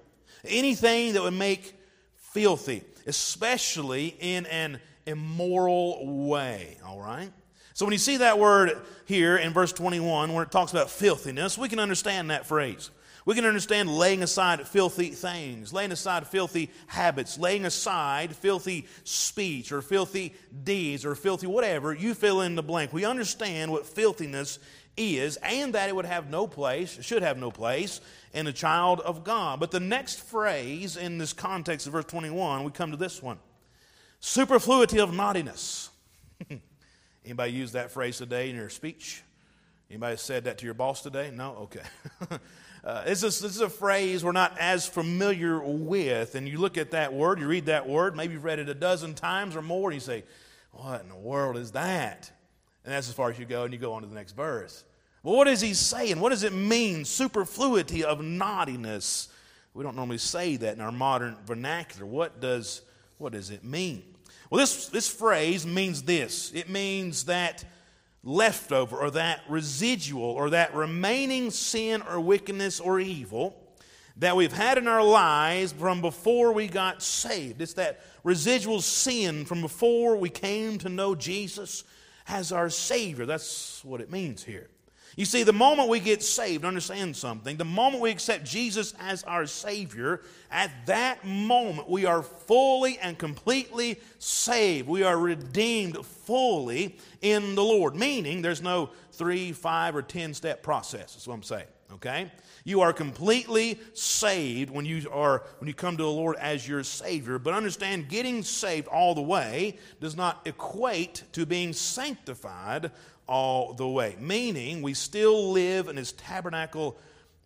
anything 0.44 1.14
that 1.14 1.24
would 1.24 1.34
make 1.34 1.76
filthy 2.16 2.84
especially 3.10 4.16
in 4.20 4.46
an 4.46 4.80
immoral 5.06 6.28
way, 6.28 6.78
all 6.86 7.02
right? 7.02 7.32
So 7.74 7.86
when 7.86 7.92
you 7.92 7.98
see 7.98 8.18
that 8.18 8.40
word 8.40 8.78
here 9.06 9.36
in 9.38 9.52
verse 9.52 9.74
21, 9.74 10.34
where 10.34 10.44
it 10.44 10.52
talks 10.52 10.72
about 10.72 10.90
filthiness, 10.90 11.58
we 11.58 11.68
can 11.68 11.80
understand 11.80 12.30
that 12.30 12.46
phrase. 12.46 12.92
We 13.26 13.36
can 13.36 13.46
understand 13.46 13.90
laying 13.90 14.24
aside 14.24 14.68
filthy 14.68 15.10
things, 15.10 15.74
laying 15.74 15.92
aside 15.92 16.28
filthy 16.28 16.72
habits, 16.88 17.38
laying 17.38 17.66
aside 17.66 18.36
filthy 18.36 18.88
speech 19.04 19.72
or 19.72 19.82
filthy 19.82 20.34
deeds 20.64 21.06
or 21.06 21.16
filthy 21.16 21.48
whatever. 21.48 21.94
You 21.94 22.14
fill 22.14 22.42
in 22.42 22.56
the 22.56 22.64
blank. 22.64 22.94
We 22.94 23.06
understand 23.06 23.72
what 23.72 23.86
filthiness 23.86 24.60
is 24.98 25.38
and 25.38 25.74
that 25.74 25.90
it 25.90 25.96
would 25.96 26.06
have 26.06 26.30
no 26.30 26.48
place, 26.48 26.98
should 27.02 27.24
have 27.24 27.38
no 27.38 27.52
place 27.52 28.02
in 28.34 28.48
a 28.48 28.54
child 28.54 29.00
of 29.02 29.24
God. 29.24 29.60
But 29.60 29.72
the 29.72 29.80
next 29.80 30.22
phrase 30.22 30.98
in 30.98 31.18
this 31.18 31.34
context 31.34 31.88
of 31.88 31.94
verse 31.94 32.06
21, 32.06 32.64
we 32.64 32.72
come 32.72 32.92
to 32.92 32.98
this 32.98 33.22
one 33.22 33.40
superfluity 34.20 35.00
of 35.00 35.14
naughtiness. 35.14 35.90
Anybody 37.26 37.52
use 37.52 37.74
that 37.74 37.92
phrase 37.92 38.18
today 38.18 38.50
in 38.50 38.56
your 38.56 38.70
speech? 38.70 39.24
Anybody 39.90 40.18
said 40.18 40.44
that 40.44 40.58
to 40.60 40.66
your 40.66 40.74
boss 40.74 41.02
today? 41.02 41.32
No? 41.34 41.56
Okay. 41.62 41.82
uh, 42.84 43.04
this, 43.06 43.24
is, 43.24 43.40
this 43.40 43.56
is 43.56 43.62
a 43.62 43.70
phrase 43.70 44.24
we're 44.24 44.32
not 44.32 44.58
as 44.60 44.88
familiar 44.88 45.60
with. 45.60 46.36
And 46.36 46.48
you 46.48 46.60
look 46.60 46.78
at 46.78 46.92
that 46.92 47.14
word, 47.14 47.40
you 47.40 47.48
read 47.48 47.66
that 47.66 47.88
word, 47.88 48.16
maybe 48.16 48.34
you've 48.34 48.44
read 48.44 48.60
it 48.60 48.70
a 48.70 48.76
dozen 48.76 49.16
times 49.16 49.56
or 49.56 49.62
more, 49.62 49.90
and 49.90 49.96
you 49.96 50.00
say, 50.00 50.24
What 50.72 51.02
in 51.02 51.10
the 51.10 51.16
world 51.16 51.58
is 51.58 51.72
that? 51.72 52.32
And 52.86 52.94
that's 52.94 53.10
as 53.10 53.14
far 53.14 53.30
as 53.30 53.40
you 53.40 53.46
go, 53.46 53.64
and 53.64 53.74
you 53.74 53.80
go 53.80 53.94
on 53.94 54.04
to 54.04 54.08
the 54.08 54.16
next 54.16 54.34
verse. 54.34 54.84
Well, 55.24 55.36
what 55.36 55.48
is 55.48 55.62
he 55.62 55.74
saying? 55.74 56.20
What 56.20 56.30
does 56.30 56.44
it 56.44 56.54
mean? 56.54 57.06
Superfluity 57.06 58.04
of 58.04 58.24
naughtiness. 58.24 59.28
We 59.74 59.84
don't 59.84 59.96
normally 59.96 60.18
say 60.18 60.56
that 60.58 60.76
in 60.76 60.82
our 60.82 60.92
modern 60.92 61.38
vernacular. 61.46 62.06
What 62.06 62.40
does, 62.40 62.82
what 63.18 63.34
does 63.34 63.50
it 63.50 63.64
mean? 63.64 64.04
Well, 64.50 64.60
this, 64.60 64.88
this 64.88 65.10
phrase 65.10 65.66
means 65.66 66.04
this 66.04 66.52
it 66.54 66.70
means 66.70 67.26
that 67.26 67.64
leftover 68.24 68.98
or 68.98 69.12
that 69.12 69.42
residual 69.48 70.24
or 70.24 70.50
that 70.50 70.74
remaining 70.74 71.52
sin 71.52 72.02
or 72.02 72.20
wickedness 72.20 72.80
or 72.80 73.00
evil 73.00 73.56
that 74.18 74.36
we've 74.36 74.52
had 74.52 74.78
in 74.78 74.88
our 74.88 75.04
lives 75.04 75.72
from 75.72 76.02
before 76.02 76.52
we 76.52 76.68
got 76.68 77.02
saved. 77.02 77.62
It's 77.62 77.74
that 77.74 78.02
residual 78.24 78.82
sin 78.82 79.46
from 79.46 79.62
before 79.62 80.18
we 80.18 80.30
came 80.30 80.78
to 80.80 80.90
know 80.90 81.16
Jesus 81.16 81.86
as 82.28 82.52
our 82.52 82.70
Savior. 82.70 83.26
That's 83.26 83.84
what 83.86 84.02
it 84.02 84.12
means 84.12 84.44
here. 84.44 84.70
You 85.20 85.26
see, 85.26 85.44
the 85.44 85.52
moment 85.52 85.90
we 85.90 86.00
get 86.00 86.24
saved, 86.24 86.64
understand 86.64 87.14
something, 87.14 87.58
the 87.58 87.66
moment 87.66 88.02
we 88.02 88.10
accept 88.10 88.46
Jesus 88.46 88.94
as 89.02 89.22
our 89.26 89.46
Savior, 89.48 90.22
at 90.50 90.72
that 90.86 91.26
moment 91.26 91.90
we 91.90 92.06
are 92.06 92.24
fully 92.24 92.98
and 93.00 93.18
completely 93.18 94.00
saved. 94.20 94.88
We 94.88 95.04
are 95.04 95.20
redeemed 95.20 96.06
fully 96.06 96.96
in 97.22 97.56
the 97.56 97.64
Lord, 97.66 97.98
meaning 97.98 98.42
there's 98.42 98.62
no 98.62 98.92
three, 99.12 99.52
five, 99.52 99.94
or 99.94 100.02
ten 100.02 100.34
step 100.34 100.64
process, 100.64 101.18
is 101.18 101.28
what 101.28 101.34
I'm 101.34 101.44
saying, 101.44 101.68
okay? 101.96 102.32
You 102.64 102.80
are 102.80 102.94
completely 102.94 103.78
saved 103.94 104.70
when 104.70 104.86
you 104.86 105.10
are 105.12 105.44
when 105.58 105.68
you 105.68 105.74
come 105.74 105.98
to 105.98 106.04
the 106.04 106.10
Lord 106.10 106.38
as 106.38 106.66
your 106.66 106.84
Savior. 106.84 107.40
But 107.40 107.54
understand, 107.54 108.08
getting 108.08 108.42
saved 108.42 108.88
all 108.88 109.16
the 109.16 109.22
way 109.22 109.80
does 110.00 110.16
not 110.16 110.40
equate 110.46 111.24
to 111.34 111.46
being 111.46 111.74
sanctified 111.74 112.92
all 113.30 113.74
the 113.74 113.88
way. 113.88 114.16
Meaning, 114.20 114.82
we 114.82 114.96
still 114.96 115.52
live 115.52 115.88
in 115.88 115.96
this 115.96 116.12
tabernacle 116.12 116.98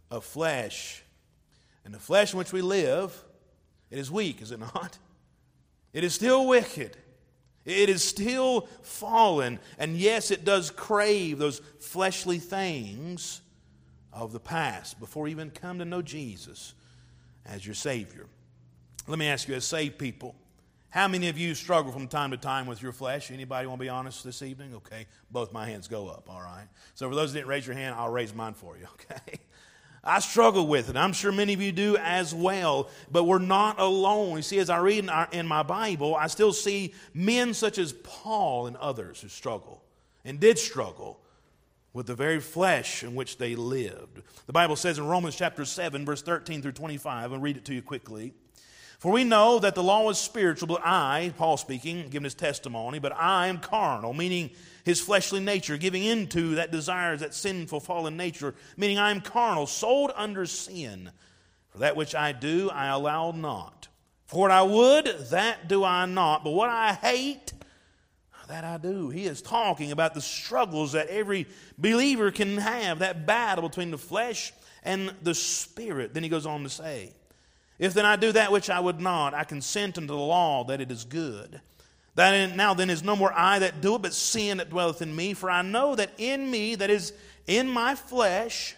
of 0.10 0.24
flesh. 0.24 1.04
And 1.84 1.94
the 1.94 2.00
flesh 2.00 2.32
in 2.32 2.40
which 2.40 2.54
we 2.54 2.62
live, 2.62 3.14
it 3.92 4.00
is 4.00 4.10
weak, 4.10 4.42
is 4.42 4.52
it 4.52 4.60
not? 4.60 4.98
It 5.94 6.04
is 6.04 6.16
still 6.16 6.48
wicked. 6.48 6.98
It 7.66 7.88
is 7.88 8.04
still 8.04 8.62
fallen. 8.82 9.60
And 9.78 9.96
yes, 9.96 10.32
it 10.32 10.44
does 10.44 10.72
crave 10.72 11.38
those 11.38 11.62
fleshly 11.80 12.40
things 12.40 13.42
of 14.12 14.34
the 14.34 14.40
past 14.40 15.00
before 15.00 15.28
you 15.28 15.34
even 15.34 15.52
come 15.52 15.78
to 15.78 15.86
know 15.86 16.02
Jesus 16.02 16.74
as 17.46 17.64
your 17.64 17.76
Savior. 17.76 18.26
Let 19.08 19.20
me 19.20 19.28
ask 19.28 19.48
you, 19.48 19.54
as 19.54 19.66
saved 19.66 20.00
people, 20.00 20.34
how 20.94 21.08
many 21.08 21.28
of 21.28 21.40
you 21.40 21.56
struggle 21.56 21.92
from 21.92 22.08
time 22.08 22.30
to 22.30 22.38
time 22.38 22.68
with 22.68 22.84
your 22.84 22.92
flesh? 22.92 23.32
Anybody 23.32 23.66
want 23.66 23.80
to 23.80 23.84
be 23.84 23.90
honest 23.90 24.24
this 24.24 24.44
evening? 24.44 24.76
Okay, 24.76 25.08
both 25.32 25.52
my 25.52 25.66
hands 25.66 25.88
go 25.88 26.08
up, 26.08 26.30
all 26.30 26.40
right? 26.40 26.68
So 26.94 27.10
for 27.10 27.16
those 27.16 27.34
that 27.34 27.40
didn't 27.40 27.50
raise 27.50 27.66
your 27.66 27.76
hand, 27.76 27.96
I'll 27.98 28.12
raise 28.12 28.32
mine 28.32 28.54
for 28.54 28.78
you, 28.78 28.86
okay? 29.12 29.40
I 30.04 30.20
struggle 30.20 30.68
with 30.68 30.92
it. 30.92 30.96
I'm 30.96 31.12
sure 31.12 31.32
many 31.32 31.54
of 31.54 31.62
you 31.64 31.72
do 31.72 31.98
as 31.98 32.36
well, 32.36 32.92
but 33.12 33.24
we're 33.24 33.40
not 33.40 33.80
alone. 33.80 34.38
You 34.38 34.44
see, 34.44 34.60
as 34.60 34.70
I 34.70 34.78
read 34.78 35.00
in, 35.00 35.10
our, 35.10 35.28
in 35.32 35.48
my 35.48 35.64
Bible, 35.64 36.16
I 36.16 36.28
still 36.28 36.54
see 36.54 36.94
men 37.12 37.56
such 37.56 37.80
as 37.80 37.94
Paul 38.04 38.68
and 38.68 38.78
others 38.78 39.20
who 39.20 39.30
struggle 39.30 39.84
and 40.24 40.40
did 40.40 40.60
struggle 40.60 41.20
with 41.92 42.06
the 42.06 42.14
very 42.14 42.40
flesh 42.40 43.04
in 43.04 43.16
which 43.16 43.40
they 43.40 43.56
lived. 43.56 44.22
The 44.46 44.54
Bible 44.54 44.76
says 44.76 45.00
in 45.00 45.08
Romans 45.08 45.36
chapter 45.36 45.66
7, 45.66 46.06
verse 46.06 46.22
13 46.22 46.62
through 46.62 46.74
25, 46.74 47.34
I'll 47.34 47.40
read 47.40 47.58
it 47.58 47.66
to 47.66 47.74
you 47.74 47.82
quickly. 47.82 48.36
For 49.04 49.12
we 49.12 49.26
know 49.26 49.60
that 49.60 49.76
the 49.76 49.84
law 49.84 50.10
is 50.12 50.18
spiritual, 50.18 50.70
but 50.70 50.82
I, 50.82 51.34
Paul 51.38 51.58
speaking, 51.58 52.04
giving 52.04 52.24
his 52.24 52.36
testimony, 52.36 53.00
but 53.00 53.12
I 53.14 53.48
am 53.48 53.60
carnal, 53.60 54.14
meaning 54.14 54.52
his 54.86 55.02
fleshly 55.02 55.42
nature, 55.42 55.76
giving 55.76 56.06
into 56.06 56.56
that 56.56 56.72
desires, 56.72 57.20
that 57.20 57.34
sinful 57.34 57.82
fallen 57.82 58.16
nature, 58.16 58.56
meaning 58.78 58.98
I 58.98 59.12
am 59.12 59.20
carnal, 59.20 59.68
sold 59.68 60.14
under 60.16 60.46
sin. 60.46 61.12
For 61.72 61.80
that 61.80 61.98
which 61.98 62.16
I 62.16 62.32
do, 62.32 62.70
I 62.70 62.88
allow 62.88 63.32
not. 63.32 63.90
For 64.28 64.40
what 64.40 64.52
I 64.52 64.62
would, 64.62 65.08
that 65.32 65.68
do 65.68 65.84
I 65.84 66.06
not. 66.06 66.46
But 66.46 66.52
what 66.52 66.70
I 66.70 66.94
hate, 66.94 67.52
that 68.48 68.64
I 68.64 68.78
do. 68.78 69.10
He 69.10 69.26
is 69.26 69.42
talking 69.42 69.92
about 69.92 70.14
the 70.14 70.22
struggles 70.22 70.94
that 70.94 71.08
every 71.08 71.48
believer 71.78 72.32
can 72.32 72.58
have, 72.58 73.00
that 73.00 73.26
battle 73.26 73.68
between 73.68 73.92
the 73.92 73.98
flesh 73.98 74.54
and 74.82 75.14
the 75.22 75.36
spirit. 75.36 76.14
Then 76.14 76.24
he 76.24 76.30
goes 76.30 76.46
on 76.46 76.64
to 76.64 76.70
say, 76.70 77.12
if 77.80 77.94
then 77.94 78.06
I 78.06 78.16
do 78.16 78.32
that 78.32 78.52
which 78.52 78.70
I 78.70 78.80
would 78.80 79.00
not, 79.00 79.34
I 79.34 79.44
consent 79.44 79.98
unto 79.98 80.08
the 80.08 80.16
law 80.16 80.64
that 80.66 80.82
it 80.82 80.92
is 80.92 81.04
good. 81.06 81.62
That 82.16 82.56
now 82.56 82.74
then 82.74 82.90
is 82.90 83.04
no 83.04 83.16
more 83.16 83.34
I 83.34 83.60
that 83.60 83.82
do 83.82 83.96
it, 83.96 84.02
but 84.02 84.14
sin 84.14 84.58
that 84.58 84.70
dwelleth 84.70 85.02
in 85.02 85.16
me. 85.16 85.34
For 85.34 85.50
I 85.50 85.64
know 85.64 85.96
that 85.96 86.12
in 86.18 86.50
me, 86.50 86.76
that 86.76 86.90
is 86.90 87.14
in 87.48 87.68
my 87.68 87.96
flesh, 87.96 88.76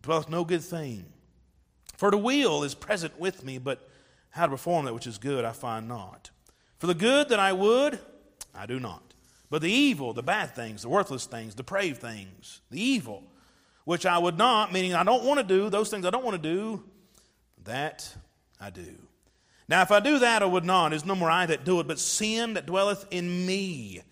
dwelleth 0.00 0.30
no 0.30 0.44
good 0.44 0.62
thing. 0.62 1.04
For 1.96 2.10
the 2.10 2.18
will 2.18 2.64
is 2.64 2.74
present 2.74 3.18
with 3.20 3.44
me, 3.44 3.58
but 3.58 3.88
how 4.30 4.46
to 4.46 4.50
perform 4.50 4.86
that 4.86 4.94
which 4.94 5.06
is 5.06 5.18
good 5.18 5.44
I 5.44 5.52
find 5.52 5.86
not. 5.86 6.30
For 6.78 6.86
the 6.86 6.94
good 6.94 7.28
that 7.28 7.38
I 7.38 7.52
would, 7.52 7.98
I 8.54 8.66
do 8.66 8.80
not. 8.80 9.02
But 9.50 9.62
the 9.62 9.70
evil, 9.70 10.12
the 10.12 10.22
bad 10.22 10.54
things, 10.54 10.82
the 10.82 10.88
worthless 10.88 11.26
things, 11.26 11.54
the 11.54 11.62
depraved 11.62 12.00
things, 12.00 12.60
the 12.70 12.82
evil, 12.82 13.22
which 13.84 14.06
I 14.06 14.18
would 14.18 14.38
not, 14.38 14.72
meaning 14.72 14.94
I 14.94 15.04
don't 15.04 15.24
want 15.24 15.38
to 15.38 15.44
do, 15.44 15.68
those 15.68 15.90
things 15.90 16.04
I 16.04 16.10
don't 16.10 16.24
want 16.24 16.42
to 16.42 16.48
do, 16.48 16.82
that 17.64 18.14
I 18.60 18.70
do. 18.70 18.94
Now, 19.68 19.82
if 19.82 19.90
I 19.90 20.00
do 20.00 20.18
that, 20.18 20.42
I 20.42 20.46
would 20.46 20.64
not. 20.64 20.92
It's 20.92 21.04
no 21.04 21.14
more 21.14 21.30
I 21.30 21.46
that 21.46 21.64
do 21.64 21.80
it, 21.80 21.88
but 21.88 21.98
sin 21.98 22.54
that 22.54 22.66
dwelleth 22.66 23.06
in 23.10 23.46
me. 23.46 24.02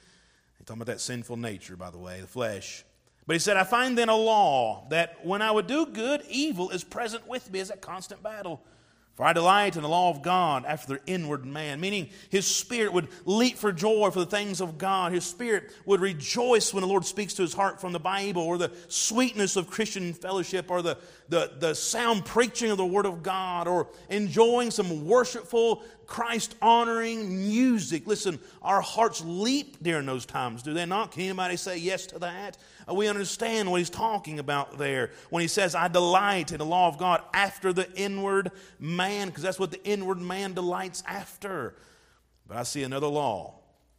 He's 0.58 0.66
talking 0.66 0.80
about 0.80 0.92
that 0.92 1.00
sinful 1.00 1.36
nature, 1.36 1.76
by 1.76 1.90
the 1.90 1.98
way, 1.98 2.20
the 2.20 2.26
flesh. 2.26 2.84
But 3.26 3.34
he 3.34 3.40
said, 3.40 3.56
I 3.56 3.64
find 3.64 3.96
then 3.96 4.08
a 4.08 4.16
law 4.16 4.86
that 4.88 5.24
when 5.24 5.42
I 5.42 5.50
would 5.50 5.66
do 5.66 5.86
good, 5.86 6.22
evil 6.28 6.70
is 6.70 6.82
present 6.82 7.26
with 7.28 7.50
me 7.52 7.60
as 7.60 7.70
a 7.70 7.76
constant 7.76 8.22
battle. 8.22 8.62
For 9.14 9.26
I 9.26 9.34
delight 9.34 9.76
in 9.76 9.82
the 9.82 9.88
law 9.90 10.08
of 10.08 10.22
God 10.22 10.64
after 10.66 10.94
the 10.94 11.00
inward 11.06 11.44
man, 11.44 11.80
meaning 11.80 12.08
his 12.30 12.46
spirit 12.46 12.94
would 12.94 13.08
leap 13.26 13.58
for 13.58 13.70
joy 13.70 14.10
for 14.10 14.20
the 14.20 14.26
things 14.26 14.62
of 14.62 14.78
God. 14.78 15.12
His 15.12 15.24
spirit 15.24 15.70
would 15.84 16.00
rejoice 16.00 16.72
when 16.72 16.80
the 16.80 16.88
Lord 16.88 17.04
speaks 17.04 17.34
to 17.34 17.42
his 17.42 17.52
heart 17.52 17.78
from 17.78 17.92
the 17.92 18.00
Bible, 18.00 18.42
or 18.42 18.56
the 18.56 18.72
sweetness 18.88 19.56
of 19.56 19.68
Christian 19.68 20.14
fellowship, 20.14 20.70
or 20.70 20.80
the, 20.80 20.96
the, 21.28 21.52
the 21.58 21.74
sound 21.74 22.24
preaching 22.24 22.70
of 22.70 22.78
the 22.78 22.86
Word 22.86 23.04
of 23.04 23.22
God, 23.22 23.68
or 23.68 23.88
enjoying 24.08 24.70
some 24.70 25.06
worshipful, 25.06 25.82
Christ 26.12 26.56
honoring 26.60 27.38
music. 27.38 28.06
Listen, 28.06 28.38
our 28.60 28.82
hearts 28.82 29.22
leap 29.24 29.82
during 29.82 30.04
those 30.04 30.26
times, 30.26 30.62
do 30.62 30.74
they 30.74 30.84
not? 30.84 31.12
Can 31.12 31.22
anybody 31.22 31.56
say 31.56 31.78
yes 31.78 32.04
to 32.08 32.18
that? 32.18 32.58
Uh, 32.86 32.92
we 32.92 33.08
understand 33.08 33.70
what 33.70 33.78
he's 33.78 33.88
talking 33.88 34.38
about 34.38 34.76
there 34.76 35.12
when 35.30 35.40
he 35.40 35.48
says, 35.48 35.74
I 35.74 35.88
delight 35.88 36.52
in 36.52 36.58
the 36.58 36.66
law 36.66 36.86
of 36.86 36.98
God 36.98 37.22
after 37.32 37.72
the 37.72 37.90
inward 37.94 38.52
man, 38.78 39.28
because 39.28 39.42
that's 39.42 39.58
what 39.58 39.70
the 39.70 39.82
inward 39.84 40.20
man 40.20 40.52
delights 40.52 41.02
after. 41.06 41.76
But 42.46 42.58
I 42.58 42.64
see 42.64 42.82
another 42.82 43.06
law 43.06 43.54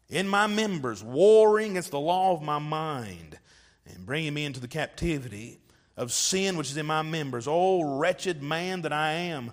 in 0.08 0.28
my 0.28 0.46
members, 0.46 1.04
warring 1.04 1.72
against 1.72 1.90
the 1.90 2.00
law 2.00 2.32
of 2.32 2.44
my 2.44 2.60
mind 2.60 3.40
and 3.88 4.06
bringing 4.06 4.36
me 4.36 4.46
into 4.46 4.60
the 4.60 4.68
captivity 4.68 5.62
of 5.98 6.12
sin 6.12 6.58
which 6.58 6.70
is 6.70 6.78
in 6.78 6.86
my 6.86 7.02
members. 7.02 7.48
Oh, 7.50 7.98
wretched 7.98 8.44
man 8.44 8.84
that 8.84 8.94
I 8.94 9.14
am, 9.14 9.52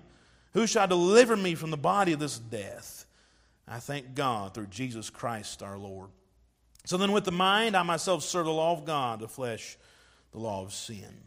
who 0.52 0.66
shall 0.66 0.86
deliver 0.86 1.36
me 1.36 1.54
from 1.54 1.70
the 1.70 1.76
body 1.76 2.12
of 2.12 2.18
this 2.18 2.38
death? 2.38 3.06
I 3.68 3.78
thank 3.78 4.14
God 4.14 4.54
through 4.54 4.66
Jesus 4.66 5.10
Christ 5.10 5.62
our 5.62 5.78
Lord. 5.78 6.10
So 6.84 6.96
then, 6.96 7.12
with 7.12 7.24
the 7.24 7.32
mind, 7.32 7.76
I 7.76 7.82
myself 7.82 8.22
serve 8.22 8.46
the 8.46 8.52
law 8.52 8.72
of 8.72 8.84
God, 8.84 9.20
the 9.20 9.28
flesh, 9.28 9.76
the 10.32 10.38
law 10.38 10.62
of 10.62 10.72
sin. 10.72 11.24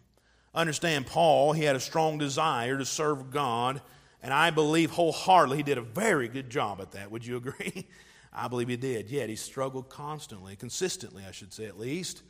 Understand, 0.54 1.08
Paul, 1.08 1.54
he 1.54 1.64
had 1.64 1.76
a 1.76 1.80
strong 1.80 2.18
desire 2.18 2.78
to 2.78 2.86
serve 2.86 3.32
God, 3.32 3.82
and 4.22 4.34
I 4.34 4.52
believe 4.52 4.92
wholeheartedly 4.92 5.58
he 5.58 5.64
did 5.64 5.78
a 5.78 5.82
very 5.82 6.28
good 6.28 6.50
job 6.50 6.82
at 6.82 6.92
that. 6.92 7.12
Would 7.12 7.26
you 7.26 7.38
agree? 7.38 7.88
I 8.34 8.48
believe 8.48 8.68
he 8.68 8.78
did. 8.78 9.10
Yet 9.10 9.30
he 9.30 9.36
struggled 9.36 9.90
constantly, 9.90 10.56
consistently, 10.56 11.24
I 11.28 11.32
should 11.32 11.54
say 11.54 11.66
at 11.66 11.80
least, 11.80 12.24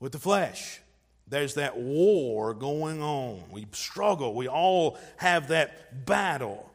with 0.00 0.12
the 0.12 0.18
flesh. 0.18 0.80
There's 1.28 1.54
that 1.54 1.76
war 1.76 2.54
going 2.54 3.02
on. 3.02 3.42
We 3.50 3.66
struggle. 3.72 4.34
We 4.34 4.48
all 4.48 4.98
have 5.16 5.48
that 5.48 6.06
battle. 6.06 6.70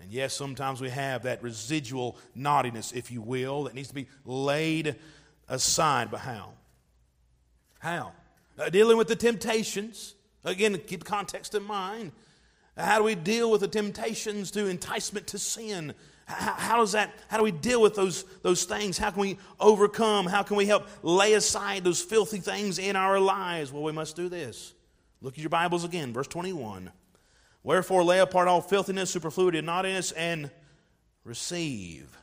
And 0.00 0.10
yes, 0.10 0.34
sometimes 0.34 0.80
we 0.80 0.90
have 0.90 1.22
that 1.22 1.42
residual 1.42 2.18
naughtiness, 2.34 2.92
if 2.92 3.10
you 3.10 3.22
will, 3.22 3.64
that 3.64 3.74
needs 3.74 3.88
to 3.88 3.94
be 3.94 4.06
laid 4.24 4.96
aside. 5.48 6.10
But 6.10 6.20
how? 6.20 6.52
How? 7.78 8.12
Uh, 8.58 8.68
dealing 8.68 8.98
with 8.98 9.08
the 9.08 9.16
temptations. 9.16 10.14
Again, 10.44 10.78
keep 10.86 11.04
context 11.04 11.54
in 11.54 11.62
mind. 11.62 12.12
How 12.76 12.98
do 12.98 13.04
we 13.04 13.14
deal 13.14 13.50
with 13.50 13.62
the 13.62 13.68
temptations 13.68 14.50
to 14.52 14.66
enticement 14.66 15.26
to 15.28 15.38
sin? 15.38 15.94
How, 16.26 16.52
how, 16.54 16.76
does 16.78 16.92
that, 16.92 17.14
how 17.28 17.38
do 17.38 17.44
we 17.44 17.52
deal 17.52 17.80
with 17.80 17.94
those, 17.94 18.24
those 18.42 18.64
things? 18.64 18.98
How 18.98 19.10
can 19.10 19.20
we 19.20 19.38
overcome? 19.60 20.26
How 20.26 20.42
can 20.42 20.56
we 20.56 20.66
help 20.66 20.86
lay 21.02 21.34
aside 21.34 21.84
those 21.84 22.02
filthy 22.02 22.38
things 22.38 22.78
in 22.78 22.96
our 22.96 23.18
lives? 23.20 23.72
Well, 23.72 23.84
we 23.84 23.92
must 23.92 24.16
do 24.16 24.28
this. 24.28 24.74
Look 25.20 25.34
at 25.34 25.38
your 25.38 25.50
Bibles 25.50 25.84
again, 25.84 26.12
verse 26.12 26.26
21. 26.26 26.90
Wherefore 27.62 28.04
lay 28.04 28.18
apart 28.18 28.48
all 28.48 28.60
filthiness, 28.60 29.10
superfluity, 29.10 29.58
and 29.58 29.66
naughtiness, 29.66 30.12
and 30.12 30.50
receive. 31.24 32.16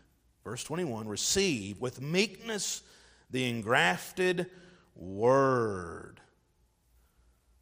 Verse 0.43 0.63
21 0.63 1.07
receive 1.07 1.79
with 1.79 2.01
meekness 2.01 2.81
the 3.29 3.49
engrafted 3.49 4.47
word, 4.95 6.19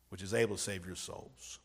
which 0.10 0.22
is 0.22 0.34
able 0.34 0.56
to 0.56 0.62
save 0.62 0.86
your 0.86 0.96
souls. 0.96 1.60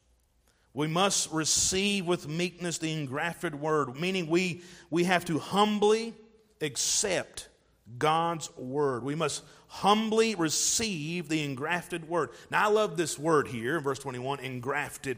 We 0.77 0.89
must 0.89 1.33
receive 1.33 2.07
with 2.07 2.29
meekness 2.29 2.77
the 2.77 2.93
engrafted 2.93 3.55
word, 3.55 3.99
meaning 3.99 4.27
we, 4.27 4.61
we 4.91 5.05
have 5.05 5.25
to 5.25 5.39
humbly 5.39 6.13
accept 6.61 7.49
God's 7.97 8.55
word. 8.59 9.03
We 9.03 9.15
must 9.15 9.43
humbly 9.69 10.35
receive 10.35 11.31
the 11.31 11.43
engrafted 11.43 12.07
word. 12.07 12.29
Now, 12.51 12.69
I 12.69 12.71
love 12.71 12.99
this 12.99 13.19
word 13.19 13.49
here, 13.49 13.81
verse 13.81 13.99
21, 14.01 14.41
engrafted. 14.41 15.17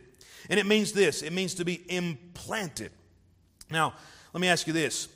And 0.49 0.61
it 0.61 0.67
means 0.67 0.93
this 0.93 1.23
it 1.23 1.33
means 1.33 1.55
to 1.55 1.65
be 1.65 1.85
implanted. 1.91 2.93
Now, 3.69 3.95
let 4.33 4.41
me 4.41 4.47
ask 4.47 4.65
you 4.69 4.73
this. 4.73 5.09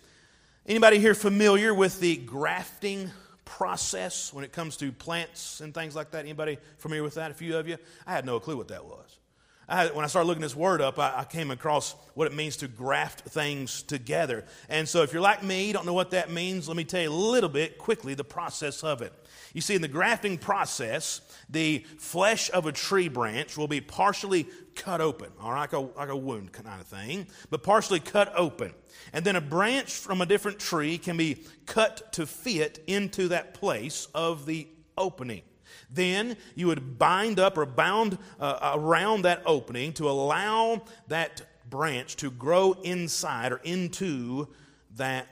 Anybody 0.66 0.98
here 0.98 1.14
familiar 1.14 1.72
with 1.72 2.00
the 2.00 2.16
grafting 2.16 3.12
process 3.44 4.32
when 4.32 4.42
it 4.42 4.50
comes 4.50 4.76
to 4.78 4.90
plants 4.90 5.60
and 5.60 5.72
things 5.72 5.94
like 5.94 6.10
that? 6.10 6.24
Anybody 6.24 6.58
familiar 6.78 7.04
with 7.04 7.14
that? 7.14 7.30
A 7.30 7.34
few 7.34 7.56
of 7.56 7.68
you? 7.68 7.76
I 8.08 8.10
had 8.10 8.26
no 8.26 8.40
clue 8.40 8.56
what 8.56 8.66
that 8.68 8.84
was. 8.84 9.20
I, 9.68 9.86
when 9.88 10.04
I 10.04 10.08
started 10.08 10.26
looking 10.26 10.42
this 10.42 10.56
word 10.56 10.80
up, 10.80 10.98
I, 10.98 11.20
I, 11.20 11.24
came 11.24 11.50
across 11.50 11.94
what 12.14 12.26
it 12.26 12.34
means 12.34 12.56
to 12.58 12.68
graft 12.68 13.20
things 13.20 13.82
together. 13.82 14.44
And 14.68 14.88
so, 14.88 15.02
if 15.02 15.12
you're 15.12 15.22
like 15.22 15.42
me, 15.42 15.66
you 15.66 15.72
don't 15.72 15.86
know 15.86 15.94
what 15.94 16.10
that 16.10 16.30
means, 16.30 16.68
let 16.68 16.76
me 16.76 16.84
tell 16.84 17.00
you 17.00 17.10
a 17.10 17.12
little 17.12 17.48
bit 17.48 17.78
quickly 17.78 18.14
the 18.14 18.24
process 18.24 18.82
of 18.82 19.02
it. 19.02 19.12
You 19.54 19.60
see, 19.60 19.74
in 19.74 19.82
the 19.82 19.88
grafting 19.88 20.36
process, 20.38 21.20
the 21.48 21.84
flesh 21.98 22.50
of 22.52 22.66
a 22.66 22.72
tree 22.72 23.08
branch 23.08 23.56
will 23.56 23.68
be 23.68 23.80
partially 23.80 24.48
cut 24.74 25.00
open, 25.00 25.30
all 25.40 25.52
right, 25.52 25.60
like 25.60 25.72
a, 25.72 25.78
like 25.78 26.08
a 26.08 26.16
wound 26.16 26.52
kind 26.52 26.80
of 26.80 26.86
thing, 26.86 27.26
but 27.50 27.62
partially 27.62 28.00
cut 28.00 28.32
open. 28.34 28.72
And 29.12 29.24
then 29.24 29.36
a 29.36 29.40
branch 29.40 29.92
from 29.92 30.20
a 30.20 30.26
different 30.26 30.58
tree 30.58 30.98
can 30.98 31.16
be 31.16 31.44
cut 31.66 32.12
to 32.14 32.26
fit 32.26 32.82
into 32.86 33.28
that 33.28 33.54
place 33.54 34.08
of 34.14 34.46
the 34.46 34.66
opening. 34.96 35.42
Then 35.90 36.36
you 36.54 36.66
would 36.68 36.98
bind 36.98 37.38
up 37.38 37.58
or 37.58 37.66
bound 37.66 38.18
uh, 38.40 38.72
around 38.74 39.22
that 39.22 39.42
opening 39.46 39.92
to 39.94 40.08
allow 40.08 40.82
that 41.08 41.42
branch 41.68 42.16
to 42.16 42.30
grow 42.30 42.72
inside 42.82 43.52
or 43.52 43.60
into 43.64 44.48
that 44.96 45.26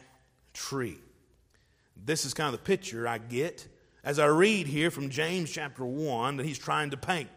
tree. 0.54 0.98
This 1.96 2.24
is 2.24 2.34
kind 2.34 2.52
of 2.52 2.60
the 2.60 2.66
picture 2.66 3.06
I 3.06 3.18
get 3.18 3.66
as 4.02 4.18
I 4.18 4.26
read 4.26 4.66
here 4.66 4.90
from 4.90 5.10
James 5.10 5.50
chapter 5.50 5.84
1 5.84 6.38
that 6.38 6.46
he's 6.46 6.58
trying 6.58 6.90
to 6.90 6.96
paint. 6.96 7.28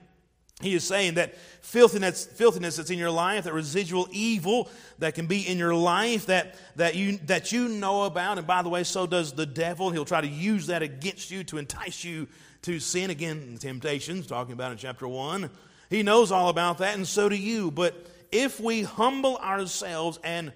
He 0.61 0.75
is 0.75 0.83
saying 0.83 1.15
that 1.15 1.35
filthiness, 1.61 2.25
filthiness 2.25 2.75
that's 2.75 2.89
in 2.89 2.99
your 2.99 3.09
life, 3.09 3.45
that 3.45 3.53
residual 3.53 4.07
evil 4.11 4.69
that 4.99 5.15
can 5.15 5.25
be 5.25 5.47
in 5.47 5.57
your 5.57 5.75
life 5.75 6.27
that, 6.27 6.55
that, 6.75 6.95
you, 6.95 7.17
that 7.25 7.51
you 7.51 7.67
know 7.67 8.03
about, 8.03 8.37
and 8.37 8.45
by 8.45 8.61
the 8.61 8.69
way, 8.69 8.83
so 8.83 9.07
does 9.07 9.33
the 9.33 9.45
devil. 9.45 9.89
He'll 9.89 10.05
try 10.05 10.21
to 10.21 10.27
use 10.27 10.67
that 10.67 10.83
against 10.83 11.31
you 11.31 11.43
to 11.45 11.57
entice 11.57 12.03
you 12.03 12.27
to 12.61 12.79
sin. 12.79 13.09
Again, 13.09 13.57
temptations, 13.59 14.27
talking 14.27 14.53
about 14.53 14.71
in 14.71 14.77
chapter 14.77 15.07
1. 15.07 15.49
He 15.89 16.03
knows 16.03 16.31
all 16.31 16.49
about 16.49 16.77
that, 16.77 16.95
and 16.95 17.07
so 17.07 17.29
do 17.29 17.35
you. 17.35 17.71
But 17.71 18.07
if 18.31 18.59
we 18.59 18.83
humble 18.83 19.37
ourselves 19.37 20.19
and 20.23 20.53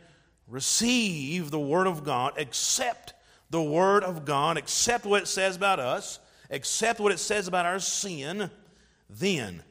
receive 0.47 1.51
the 1.51 1.59
Word 1.59 1.87
of 1.87 2.03
God, 2.03 2.33
accept 2.37 3.13
the 3.49 3.61
Word 3.61 4.03
of 4.03 4.25
God, 4.25 4.57
accept 4.57 5.05
what 5.05 5.23
it 5.23 5.27
says 5.27 5.55
about 5.55 5.79
us, 5.79 6.19
accept 6.49 6.99
what 6.99 7.11
it 7.11 7.19
says 7.19 7.47
about 7.47 7.65
our 7.65 7.79
sin, 7.79 8.49
then 9.09 9.63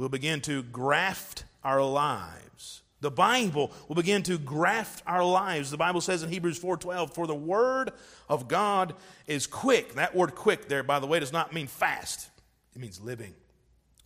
we'll 0.00 0.08
begin 0.08 0.40
to 0.40 0.62
graft 0.62 1.44
our 1.62 1.84
lives. 1.84 2.80
The 3.02 3.10
Bible 3.10 3.70
will 3.86 3.96
begin 3.96 4.22
to 4.24 4.38
graft 4.38 5.02
our 5.06 5.22
lives. 5.22 5.70
The 5.70 5.76
Bible 5.76 6.00
says 6.00 6.22
in 6.22 6.30
Hebrews 6.30 6.58
4:12, 6.58 7.12
"For 7.14 7.26
the 7.26 7.34
word 7.34 7.92
of 8.26 8.48
God 8.48 8.94
is 9.26 9.46
quick." 9.46 9.94
That 9.94 10.14
word 10.14 10.34
quick 10.34 10.68
there, 10.68 10.82
by 10.82 11.00
the 11.00 11.06
way, 11.06 11.20
does 11.20 11.32
not 11.32 11.52
mean 11.52 11.66
fast. 11.66 12.30
It 12.74 12.80
means 12.80 12.98
living. 12.98 13.34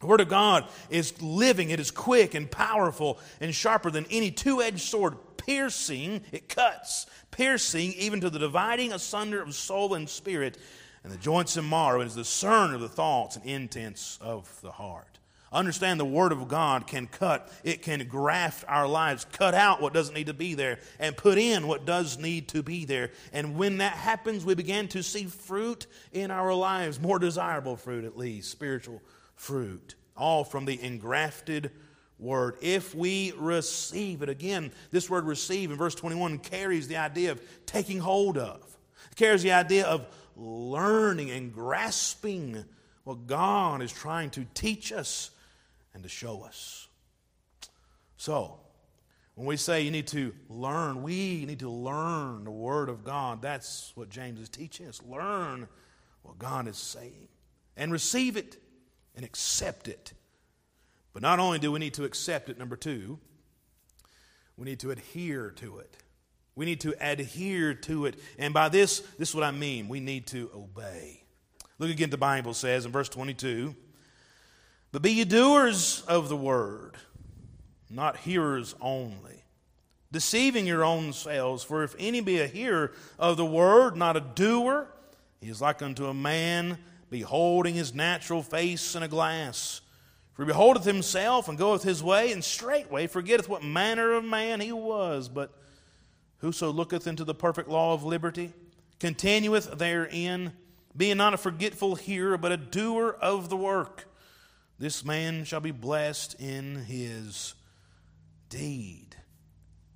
The 0.00 0.06
Word 0.06 0.20
of 0.20 0.28
God 0.28 0.68
is 0.90 1.22
living, 1.22 1.70
it 1.70 1.80
is 1.80 1.90
quick 1.90 2.34
and 2.34 2.50
powerful 2.50 3.18
and 3.40 3.54
sharper 3.54 3.90
than 3.90 4.04
any 4.10 4.30
two 4.30 4.60
edged 4.60 4.80
sword, 4.80 5.16
piercing, 5.38 6.24
it 6.32 6.48
cuts, 6.48 7.06
piercing 7.30 7.92
even 7.94 8.20
to 8.20 8.30
the 8.30 8.38
dividing 8.38 8.92
asunder 8.92 9.40
of 9.40 9.54
soul 9.54 9.94
and 9.94 10.10
spirit, 10.10 10.58
and 11.04 11.12
the 11.12 11.16
joints 11.16 11.56
and 11.56 11.70
marrow, 11.70 12.00
and 12.00 12.08
is 12.08 12.16
the 12.16 12.22
discerner 12.22 12.74
of 12.74 12.80
the 12.80 12.88
thoughts 12.88 13.36
and 13.36 13.46
intents 13.46 14.18
of 14.20 14.60
the 14.60 14.72
heart. 14.72 15.14
Understand 15.54 16.00
the 16.00 16.04
Word 16.04 16.32
of 16.32 16.48
God 16.48 16.88
can 16.88 17.06
cut, 17.06 17.48
it 17.62 17.80
can 17.80 18.08
graft 18.08 18.64
our 18.66 18.88
lives, 18.88 19.24
cut 19.30 19.54
out 19.54 19.80
what 19.80 19.94
doesn't 19.94 20.14
need 20.14 20.26
to 20.26 20.34
be 20.34 20.54
there, 20.54 20.80
and 20.98 21.16
put 21.16 21.38
in 21.38 21.68
what 21.68 21.86
does 21.86 22.18
need 22.18 22.48
to 22.48 22.62
be 22.62 22.84
there. 22.84 23.12
And 23.32 23.56
when 23.56 23.78
that 23.78 23.92
happens, 23.92 24.44
we 24.44 24.56
begin 24.56 24.88
to 24.88 25.02
see 25.04 25.26
fruit 25.26 25.86
in 26.12 26.32
our 26.32 26.52
lives, 26.52 27.00
more 27.00 27.20
desirable 27.20 27.76
fruit 27.76 28.04
at 28.04 28.18
least, 28.18 28.50
spiritual 28.50 29.00
fruit, 29.36 29.94
all 30.16 30.42
from 30.42 30.64
the 30.64 30.82
engrafted 30.82 31.70
word. 32.18 32.56
If 32.60 32.92
we 32.92 33.32
receive 33.36 34.22
it, 34.22 34.28
again, 34.28 34.72
this 34.90 35.08
word 35.08 35.24
receive 35.24 35.70
in 35.70 35.76
verse 35.76 35.94
21 35.94 36.38
carries 36.38 36.88
the 36.88 36.96
idea 36.96 37.30
of 37.30 37.40
taking 37.64 38.00
hold 38.00 38.38
of, 38.38 38.60
it 39.08 39.16
carries 39.16 39.44
the 39.44 39.52
idea 39.52 39.86
of 39.86 40.04
learning 40.36 41.30
and 41.30 41.54
grasping 41.54 42.64
what 43.04 43.28
God 43.28 43.82
is 43.82 43.92
trying 43.92 44.30
to 44.30 44.44
teach 44.54 44.90
us 44.90 45.30
and 45.94 46.02
to 46.02 46.08
show 46.08 46.42
us. 46.42 46.88
So, 48.16 48.58
when 49.34 49.46
we 49.46 49.56
say 49.56 49.82
you 49.82 49.90
need 49.90 50.06
to 50.08 50.32
learn, 50.48 51.02
we 51.02 51.44
need 51.44 51.60
to 51.60 51.70
learn 51.70 52.44
the 52.44 52.50
Word 52.50 52.88
of 52.88 53.04
God. 53.04 53.42
That's 53.42 53.92
what 53.94 54.08
James 54.08 54.40
is 54.40 54.48
teaching 54.48 54.86
us. 54.86 55.00
Learn 55.02 55.66
what 56.22 56.38
God 56.38 56.68
is 56.68 56.76
saying 56.76 57.28
and 57.76 57.90
receive 57.92 58.36
it 58.36 58.56
and 59.16 59.24
accept 59.24 59.88
it. 59.88 60.12
But 61.12 61.22
not 61.22 61.38
only 61.38 61.58
do 61.58 61.72
we 61.72 61.78
need 61.78 61.94
to 61.94 62.04
accept 62.04 62.48
it, 62.48 62.58
number 62.58 62.76
two, 62.76 63.18
we 64.56 64.64
need 64.64 64.80
to 64.80 64.90
adhere 64.90 65.50
to 65.56 65.78
it. 65.78 65.96
We 66.56 66.64
need 66.64 66.80
to 66.80 66.94
adhere 67.00 67.74
to 67.74 68.06
it. 68.06 68.16
And 68.38 68.54
by 68.54 68.68
this, 68.68 69.00
this 69.18 69.30
is 69.30 69.34
what 69.34 69.44
I 69.44 69.50
mean. 69.50 69.88
We 69.88 69.98
need 69.98 70.28
to 70.28 70.50
obey. 70.54 71.24
Look 71.78 71.90
again, 71.90 72.10
the 72.10 72.16
Bible 72.16 72.54
says 72.54 72.86
in 72.86 72.92
verse 72.92 73.08
22 73.08 73.74
but 74.94 75.02
be 75.02 75.10
ye 75.10 75.24
doers 75.24 76.04
of 76.06 76.28
the 76.28 76.36
word, 76.36 76.92
not 77.90 78.16
hearers 78.16 78.76
only, 78.80 79.42
deceiving 80.12 80.68
your 80.68 80.84
own 80.84 81.12
selves. 81.12 81.64
For 81.64 81.82
if 81.82 81.96
any 81.98 82.20
be 82.20 82.38
a 82.38 82.46
hearer 82.46 82.92
of 83.18 83.36
the 83.36 83.44
word, 83.44 83.96
not 83.96 84.16
a 84.16 84.20
doer, 84.20 84.86
he 85.40 85.48
is 85.48 85.60
like 85.60 85.82
unto 85.82 86.06
a 86.06 86.14
man 86.14 86.78
beholding 87.10 87.74
his 87.74 87.92
natural 87.92 88.40
face 88.40 88.94
in 88.94 89.02
a 89.02 89.08
glass. 89.08 89.80
For 90.34 90.44
he 90.44 90.46
beholdeth 90.46 90.84
himself 90.84 91.48
and 91.48 91.58
goeth 91.58 91.82
his 91.82 92.00
way, 92.00 92.30
and 92.30 92.44
straightway 92.44 93.08
forgetteth 93.08 93.48
what 93.48 93.64
manner 93.64 94.12
of 94.12 94.24
man 94.24 94.60
he 94.60 94.70
was. 94.70 95.28
But 95.28 95.50
whoso 96.38 96.70
looketh 96.70 97.08
into 97.08 97.24
the 97.24 97.34
perfect 97.34 97.68
law 97.68 97.94
of 97.94 98.04
liberty, 98.04 98.52
continueth 99.00 99.76
therein, 99.76 100.52
being 100.96 101.16
not 101.16 101.34
a 101.34 101.36
forgetful 101.36 101.96
hearer, 101.96 102.38
but 102.38 102.52
a 102.52 102.56
doer 102.56 103.16
of 103.20 103.48
the 103.48 103.56
work. 103.56 104.06
This 104.78 105.04
man 105.04 105.44
shall 105.44 105.60
be 105.60 105.70
blessed 105.70 106.40
in 106.40 106.76
his 106.76 107.54
deed. 108.48 109.16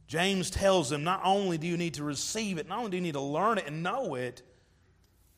James 0.06 0.50
tells 0.50 0.88
them 0.88 1.04
not 1.04 1.20
only 1.24 1.58
do 1.58 1.66
you 1.66 1.76
need 1.76 1.94
to 1.94 2.04
receive 2.04 2.58
it, 2.58 2.68
not 2.68 2.78
only 2.78 2.90
do 2.90 2.96
you 2.96 3.02
need 3.02 3.12
to 3.12 3.20
learn 3.20 3.58
it 3.58 3.66
and 3.66 3.82
know 3.82 4.14
it, 4.14 4.42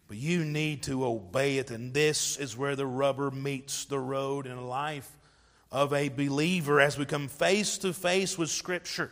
but 0.06 0.16
you 0.16 0.44
need 0.44 0.82
to 0.84 1.04
obey 1.04 1.58
it. 1.58 1.70
And 1.70 1.94
this 1.94 2.36
is 2.36 2.56
where 2.56 2.76
the 2.76 2.86
rubber 2.86 3.30
meets 3.30 3.84
the 3.84 3.98
road 3.98 4.46
in 4.46 4.68
life 4.68 5.16
of 5.72 5.92
a 5.92 6.08
believer 6.08 6.80
as 6.80 6.98
we 6.98 7.04
come 7.04 7.28
face 7.28 7.78
to 7.78 7.92
face 7.92 8.36
with 8.36 8.50
Scripture, 8.50 9.10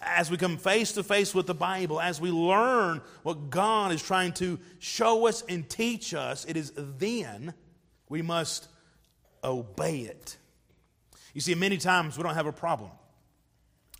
as 0.00 0.30
we 0.30 0.36
come 0.36 0.56
face 0.56 0.92
to 0.92 1.02
face 1.02 1.34
with 1.34 1.46
the 1.46 1.54
Bible, 1.54 2.00
as 2.00 2.20
we 2.20 2.30
learn 2.30 3.00
what 3.22 3.50
God 3.50 3.92
is 3.92 4.02
trying 4.02 4.32
to 4.34 4.58
show 4.78 5.26
us 5.26 5.42
and 5.48 5.68
teach 5.68 6.14
us. 6.14 6.44
It 6.44 6.56
is 6.56 6.72
then 6.76 7.54
we 8.08 8.22
must 8.22 8.68
obey 9.42 10.00
it. 10.00 10.36
You 11.34 11.40
see, 11.40 11.54
many 11.54 11.76
times 11.78 12.16
we 12.16 12.22
don't 12.22 12.34
have 12.34 12.46
a 12.46 12.52
problem 12.52 12.90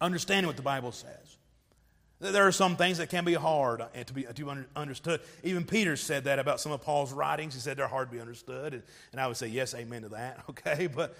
understanding 0.01 0.47
what 0.47 0.57
the 0.57 0.63
Bible 0.63 0.93
says. 0.93 1.37
There 2.21 2.47
are 2.47 2.53
some 2.53 2.77
things 2.77 2.99
that 2.99 3.09
can 3.09 3.25
be 3.25 3.33
hard 3.33 3.81
uh, 3.81 3.87
to 4.07 4.13
be 4.13 4.25
to 4.25 4.67
understood. 4.77 5.21
Even 5.43 5.65
Peter 5.65 5.97
said 5.97 6.25
that 6.25 6.39
about 6.39 6.61
some 6.61 6.71
of 6.71 6.83
Paul's 6.83 7.15
writings. 7.15 7.55
He 7.55 7.61
said 7.61 7.79
they're 7.79 7.89
hard 7.89 8.11
to 8.11 8.15
be 8.15 8.21
understood, 8.21 8.75
and, 8.75 8.83
and 9.13 9.21
I 9.21 9.27
would 9.27 9.39
say 9.39 9.47
yes, 9.47 9.75
amen 9.75 10.03
to 10.03 10.11
that. 10.11 10.45
Okay, 10.51 10.87
but 10.87 11.17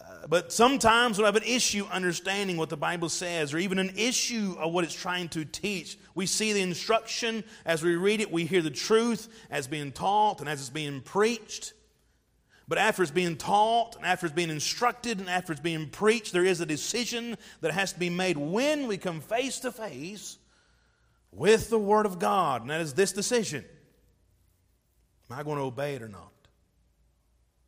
uh, 0.00 0.26
but 0.28 0.52
sometimes 0.52 1.18
we 1.18 1.24
have 1.24 1.36
an 1.36 1.44
issue 1.44 1.86
understanding 1.92 2.56
what 2.56 2.70
the 2.70 2.76
Bible 2.76 3.08
says, 3.08 3.54
or 3.54 3.58
even 3.58 3.78
an 3.78 3.92
issue 3.96 4.56
of 4.58 4.72
what 4.72 4.84
it's 4.84 4.94
trying 4.94 5.28
to 5.28 5.44
teach. 5.44 5.96
We 6.14 6.26
see 6.26 6.52
the 6.52 6.62
instruction 6.62 7.44
as 7.64 7.82
we 7.82 7.94
read 7.94 8.20
it. 8.20 8.32
We 8.32 8.44
hear 8.44 8.62
the 8.62 8.70
truth 8.70 9.28
as 9.50 9.68
being 9.68 9.92
taught 9.92 10.40
and 10.40 10.48
as 10.48 10.60
it's 10.60 10.70
being 10.70 11.02
preached. 11.02 11.72
But 12.72 12.78
after 12.78 13.02
it's 13.02 13.12
being 13.12 13.36
taught, 13.36 13.96
and 13.96 14.06
after 14.06 14.24
it's 14.24 14.34
being 14.34 14.48
instructed, 14.48 15.20
and 15.20 15.28
after 15.28 15.52
it's 15.52 15.60
being 15.60 15.90
preached, 15.90 16.32
there 16.32 16.42
is 16.42 16.62
a 16.62 16.64
decision 16.64 17.36
that 17.60 17.70
has 17.70 17.92
to 17.92 17.98
be 17.98 18.08
made 18.08 18.38
when 18.38 18.86
we 18.86 18.96
come 18.96 19.20
face 19.20 19.58
to 19.58 19.70
face 19.70 20.38
with 21.30 21.68
the 21.68 21.78
Word 21.78 22.06
of 22.06 22.18
God. 22.18 22.62
And 22.62 22.70
that 22.70 22.80
is 22.80 22.94
this 22.94 23.12
decision 23.12 23.62
Am 25.30 25.38
I 25.38 25.42
going 25.42 25.58
to 25.58 25.64
obey 25.64 25.96
it 25.96 26.02
or 26.02 26.08
not? 26.08 26.32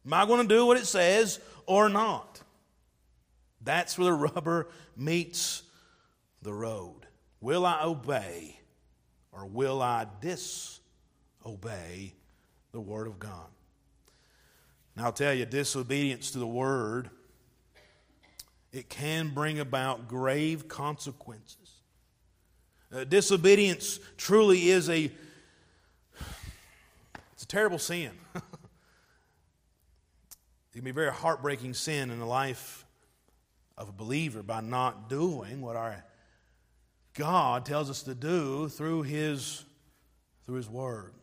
Am 0.07 0.15
I 0.15 0.25
going 0.25 0.41
to 0.41 0.49
do 0.49 0.65
what 0.65 0.79
it 0.79 0.87
says 0.87 1.39
or 1.67 1.91
not? 1.91 2.41
That's 3.61 3.99
where 3.99 4.07
the 4.07 4.15
rubber 4.15 4.69
meets 4.97 5.65
the 6.41 6.55
road. 6.55 7.03
Will 7.43 7.67
I 7.67 7.85
obey 7.85 8.59
or 9.33 9.45
will 9.45 9.83
I 9.83 10.07
disobey 10.23 10.81
the 12.73 12.81
Word 12.81 13.07
of 13.07 13.19
God? 13.19 13.54
Now, 14.97 15.07
I'll 15.07 15.13
tell 15.13 15.35
you, 15.35 15.45
disobedience 15.45 16.31
to 16.33 16.39
the 16.39 16.47
word, 16.47 17.11
it 18.73 18.89
can 18.89 19.31
bring 19.31 19.59
about 19.59 20.09
grave 20.09 20.69
consequences. 20.69 21.81
Uh, 22.95 23.05
disobedience 23.05 23.99
truly 24.17 24.69
is 24.69 24.89
a 24.89 25.11
it's 27.33 27.43
a 27.43 27.47
terrible 27.47 27.79
sin. 27.79 28.13
it 28.35 28.43
can 30.73 30.85
be 30.85 30.91
a 30.91 30.95
very 30.95 31.13
heartbreaking 31.13 31.75
sin 31.75 32.11
in 32.11 32.21
the 32.21 32.27
life 32.27 32.85
of 33.77 33.89
a 33.89 33.93
believer 33.93 34.43
by 34.43 34.61
not 34.61 35.09
doing 35.09 35.61
what 35.61 35.75
our 35.75 36.05
God 37.15 37.67
tells 37.67 37.91
us 37.91 38.03
to 38.05 38.15
do 38.15 38.69
through 38.69 39.03
his 39.03 39.65
through 40.47 40.57
his 40.57 40.69
word. 40.69 41.15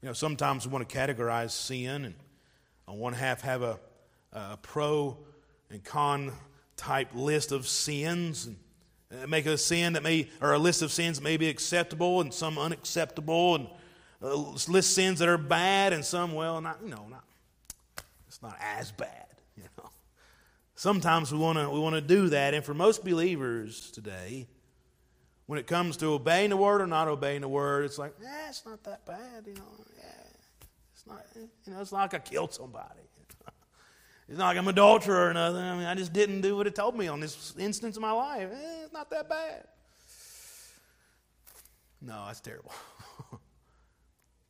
You 0.00 0.08
know, 0.08 0.12
sometimes 0.12 0.66
we 0.66 0.72
want 0.72 0.88
to 0.88 0.96
categorize 0.96 1.50
sin 1.50 2.04
and 2.04 2.14
on 2.86 2.98
one 2.98 3.12
half 3.12 3.40
have 3.42 3.62
a, 3.62 3.78
a 4.32 4.56
pro 4.58 5.16
and 5.70 5.82
con 5.82 6.32
type 6.76 7.08
list 7.14 7.52
of 7.52 7.66
sins 7.66 8.46
and 8.46 8.56
make 9.30 9.46
a 9.46 9.56
sin 9.56 9.92
that 9.92 10.02
may 10.02 10.28
or 10.40 10.52
a 10.52 10.58
list 10.58 10.82
of 10.82 10.90
sins 10.90 11.18
that 11.18 11.24
may 11.24 11.36
be 11.36 11.48
acceptable 11.48 12.20
and 12.20 12.32
some 12.32 12.58
unacceptable 12.58 13.54
and 13.56 13.68
uh, 14.22 14.34
list 14.68 14.94
sins 14.94 15.18
that 15.18 15.28
are 15.28 15.38
bad 15.38 15.92
and 15.92 16.04
some 16.04 16.32
well 16.32 16.60
not 16.60 16.78
you 16.82 16.90
know 16.90 17.06
not 17.10 17.24
it's 18.26 18.42
not 18.42 18.56
as 18.60 18.90
bad 18.92 19.26
you 19.56 19.64
know. 19.78 19.90
Sometimes 20.74 21.32
we 21.32 21.38
want 21.38 21.58
to 21.58 21.70
we 21.70 21.78
want 21.78 21.94
to 21.94 22.00
do 22.00 22.28
that 22.30 22.54
and 22.54 22.64
for 22.64 22.74
most 22.74 23.04
believers 23.04 23.90
today 23.92 24.48
when 25.46 25.58
it 25.58 25.66
comes 25.66 25.96
to 25.98 26.06
obeying 26.06 26.50
the 26.50 26.56
word 26.56 26.80
or 26.80 26.86
not 26.86 27.06
obeying 27.06 27.42
the 27.42 27.48
word 27.48 27.84
it's 27.84 27.98
like 27.98 28.14
eh, 28.24 28.48
it's 28.48 28.64
not 28.66 28.82
that 28.84 29.06
bad 29.06 29.44
you 29.46 29.54
know 29.54 29.84
it's 31.04 31.06
not, 31.06 31.26
you 31.36 31.72
know, 31.72 31.80
it's 31.80 31.92
not 31.92 32.12
like 32.12 32.14
I 32.14 32.18
killed 32.18 32.52
somebody. 32.52 33.00
It's 34.26 34.38
not 34.38 34.46
like 34.46 34.56
I'm 34.56 34.66
an 34.66 34.72
adulterer 34.72 35.28
or 35.28 35.34
nothing. 35.34 35.60
I 35.60 35.76
mean, 35.76 35.84
I 35.84 35.94
just 35.94 36.14
didn't 36.14 36.40
do 36.40 36.56
what 36.56 36.66
it 36.66 36.74
told 36.74 36.96
me 36.96 37.08
on 37.08 37.20
this 37.20 37.52
instance 37.58 37.96
of 37.96 38.00
my 38.00 38.10
life. 38.10 38.48
Eh, 38.50 38.82
it's 38.84 38.92
not 38.92 39.10
that 39.10 39.28
bad. 39.28 39.66
No, 42.00 42.24
that's 42.26 42.40
terrible. 42.40 42.72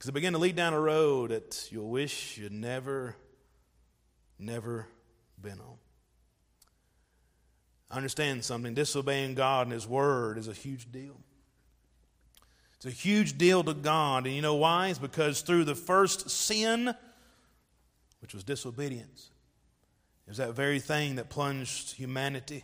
Because 0.05 0.11
it 0.11 0.13
began 0.13 0.35
to 0.35 0.39
lead 0.39 0.55
down 0.55 0.75
a 0.75 0.81
road 0.81 1.31
that 1.31 1.69
you'll 1.73 1.89
wish 1.89 2.37
you'd 2.37 2.53
never, 2.53 3.17
never 4.39 4.87
been 5.41 5.59
on. 5.59 5.79
Understand 7.91 8.45
something 8.45 8.75
disobeying 8.75 9.35
God 9.35 9.67
and 9.67 9.73
His 9.73 9.87
Word 9.87 10.37
is 10.37 10.47
a 10.47 10.53
huge 10.53 10.93
deal. 10.93 11.17
It's 12.85 12.95
a 12.95 13.03
huge 13.03 13.39
deal 13.39 13.65
to 13.65 13.73
God. 13.73 14.27
And 14.27 14.37
you 14.37 14.43
know 14.43 14.57
why? 14.57 14.89
It's 14.89 14.99
because 14.99 15.41
through 15.41 15.65
the 15.65 15.75
first 15.75 16.29
sin, 16.29 16.95
which 18.21 18.35
was 18.35 18.45
disobedience, 18.45 19.31
was 20.29 20.37
that 20.37 20.53
very 20.53 20.81
thing 20.81 21.15
that 21.15 21.31
plunged 21.31 21.95
humanity 21.95 22.63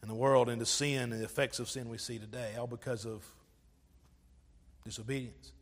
and 0.00 0.10
the 0.10 0.14
world 0.16 0.48
into 0.48 0.66
sin 0.66 1.12
and 1.12 1.20
the 1.20 1.24
effects 1.24 1.60
of 1.60 1.70
sin 1.70 1.88
we 1.88 1.98
see 1.98 2.18
today, 2.18 2.56
all 2.58 2.66
because 2.66 3.06
of 3.06 3.24
disobedience. 4.84 5.52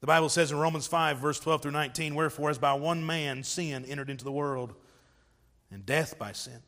The 0.00 0.06
Bible 0.06 0.28
says 0.28 0.52
in 0.52 0.58
Romans 0.58 0.86
5, 0.86 1.18
verse 1.18 1.40
12 1.40 1.62
through 1.62 1.72
19, 1.72 2.14
Wherefore, 2.14 2.50
as 2.50 2.58
by 2.58 2.74
one 2.74 3.04
man 3.04 3.42
sin 3.42 3.84
entered 3.84 4.10
into 4.10 4.24
the 4.24 4.30
world, 4.30 4.74
and 5.72 5.84
death 5.84 6.20
by 6.20 6.30
sin. 6.30 6.60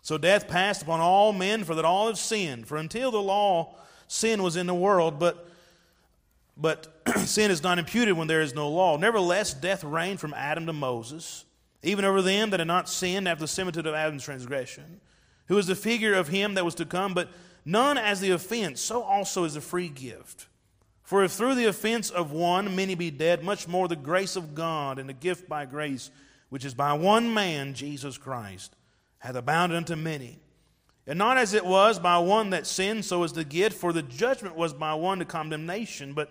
So 0.00 0.16
death 0.16 0.46
passed 0.46 0.82
upon 0.82 1.00
all 1.00 1.32
men, 1.32 1.64
for 1.64 1.74
that 1.74 1.84
all 1.84 2.06
have 2.06 2.18
sinned. 2.18 2.68
For 2.68 2.76
until 2.76 3.10
the 3.10 3.20
law, 3.20 3.74
sin 4.08 4.42
was 4.42 4.56
in 4.56 4.66
the 4.66 4.74
world, 4.74 5.18
but, 5.18 5.48
but 6.56 7.02
sin 7.18 7.50
is 7.50 7.62
not 7.62 7.78
imputed 7.78 8.16
when 8.16 8.26
there 8.26 8.40
is 8.40 8.54
no 8.54 8.68
law. 8.68 8.96
Nevertheless, 8.96 9.54
death 9.54 9.84
reigned 9.84 10.18
from 10.18 10.34
Adam 10.34 10.66
to 10.66 10.72
Moses, 10.72 11.44
even 11.82 12.04
over 12.04 12.20
them 12.20 12.50
that 12.50 12.60
had 12.60 12.66
not 12.66 12.88
sinned 12.88 13.28
after 13.28 13.44
the 13.44 13.48
similitude 13.48 13.86
of 13.86 13.94
Adam's 13.94 14.24
transgression, 14.24 15.00
who 15.46 15.56
is 15.58 15.66
the 15.66 15.76
figure 15.76 16.14
of 16.14 16.28
him 16.28 16.54
that 16.54 16.64
was 16.64 16.74
to 16.74 16.84
come, 16.84 17.14
but 17.14 17.28
none 17.64 17.96
as 17.96 18.20
the 18.20 18.30
offense, 18.30 18.80
so 18.80 19.02
also 19.02 19.44
is 19.44 19.54
the 19.54 19.60
free 19.60 19.88
gift. 19.88 20.48
For 21.02 21.24
if 21.24 21.32
through 21.32 21.54
the 21.54 21.66
offense 21.66 22.10
of 22.10 22.32
one 22.32 22.76
many 22.76 22.94
be 22.94 23.10
dead, 23.10 23.42
much 23.42 23.66
more 23.66 23.88
the 23.88 23.96
grace 23.96 24.36
of 24.36 24.54
God 24.54 24.98
and 24.98 25.08
the 25.08 25.14
gift 25.14 25.48
by 25.48 25.64
grace, 25.64 26.10
which 26.50 26.64
is 26.64 26.74
by 26.74 26.92
one 26.92 27.32
man, 27.32 27.72
Jesus 27.72 28.18
Christ, 28.18 28.74
hath 29.18 29.34
abounded 29.34 29.76
unto 29.76 29.96
many. 29.96 30.38
And 31.08 31.18
not 31.18 31.38
as 31.38 31.54
it 31.54 31.64
was 31.64 31.98
by 31.98 32.18
one 32.18 32.50
that 32.50 32.66
sinned, 32.66 33.02
so 33.02 33.24
is 33.24 33.32
the 33.32 33.42
gift, 33.42 33.78
for 33.78 33.94
the 33.94 34.02
judgment 34.02 34.54
was 34.56 34.74
by 34.74 34.92
one 34.92 35.20
to 35.20 35.24
condemnation, 35.24 36.12
but 36.12 36.30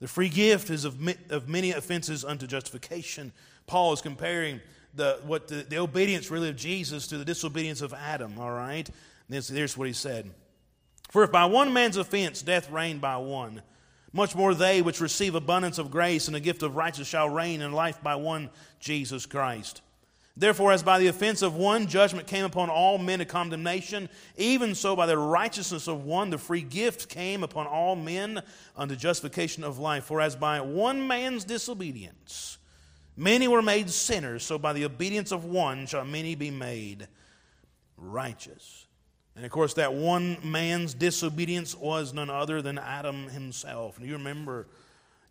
the 0.00 0.08
free 0.08 0.30
gift 0.30 0.70
is 0.70 0.86
of, 0.86 0.98
of 1.28 1.50
many 1.50 1.72
offenses 1.72 2.24
unto 2.24 2.46
justification. 2.46 3.30
Paul 3.66 3.92
is 3.92 4.00
comparing 4.00 4.62
the, 4.94 5.20
what 5.26 5.48
the, 5.48 5.56
the 5.56 5.76
obedience 5.76 6.30
really 6.30 6.48
of 6.48 6.56
Jesus 6.56 7.06
to 7.08 7.18
the 7.18 7.26
disobedience 7.26 7.82
of 7.82 7.92
Adam, 7.92 8.38
all 8.38 8.52
right? 8.52 8.88
And 9.28 9.44
here's 9.44 9.76
what 9.76 9.86
he 9.86 9.92
said 9.92 10.30
For 11.10 11.22
if 11.22 11.30
by 11.30 11.44
one 11.44 11.74
man's 11.74 11.98
offense 11.98 12.40
death 12.40 12.70
reigned 12.70 13.02
by 13.02 13.18
one, 13.18 13.60
much 14.14 14.34
more 14.34 14.54
they 14.54 14.80
which 14.80 15.00
receive 15.00 15.34
abundance 15.34 15.76
of 15.76 15.90
grace 15.90 16.26
and 16.26 16.34
the 16.34 16.40
gift 16.40 16.62
of 16.62 16.74
righteousness 16.74 17.08
shall 17.08 17.28
reign 17.28 17.60
in 17.60 17.72
life 17.72 18.02
by 18.02 18.14
one 18.14 18.48
Jesus 18.80 19.26
Christ. 19.26 19.82
Therefore, 20.38 20.72
as 20.72 20.82
by 20.82 20.98
the 20.98 21.06
offense 21.06 21.40
of 21.40 21.56
one 21.56 21.86
judgment 21.86 22.26
came 22.26 22.44
upon 22.44 22.68
all 22.68 22.98
men 22.98 23.20
to 23.20 23.24
condemnation, 23.24 24.10
even 24.36 24.74
so 24.74 24.94
by 24.94 25.06
the 25.06 25.16
righteousness 25.16 25.88
of 25.88 26.04
one 26.04 26.28
the 26.28 26.36
free 26.36 26.60
gift 26.60 27.08
came 27.08 27.42
upon 27.42 27.66
all 27.66 27.96
men 27.96 28.42
unto 28.76 28.96
justification 28.96 29.64
of 29.64 29.78
life. 29.78 30.04
For 30.04 30.20
as 30.20 30.36
by 30.36 30.60
one 30.60 31.06
man's 31.06 31.44
disobedience 31.44 32.58
many 33.16 33.48
were 33.48 33.62
made 33.62 33.88
sinners, 33.88 34.42
so 34.42 34.58
by 34.58 34.74
the 34.74 34.84
obedience 34.84 35.32
of 35.32 35.46
one 35.46 35.86
shall 35.86 36.04
many 36.04 36.34
be 36.34 36.50
made 36.50 37.08
righteous. 37.96 38.86
And 39.36 39.44
of 39.44 39.50
course, 39.50 39.72
that 39.74 39.94
one 39.94 40.36
man's 40.42 40.92
disobedience 40.92 41.74
was 41.74 42.12
none 42.12 42.28
other 42.28 42.60
than 42.60 42.78
Adam 42.78 43.28
himself. 43.28 43.96
And 43.98 44.06
you 44.06 44.14
remember 44.14 44.66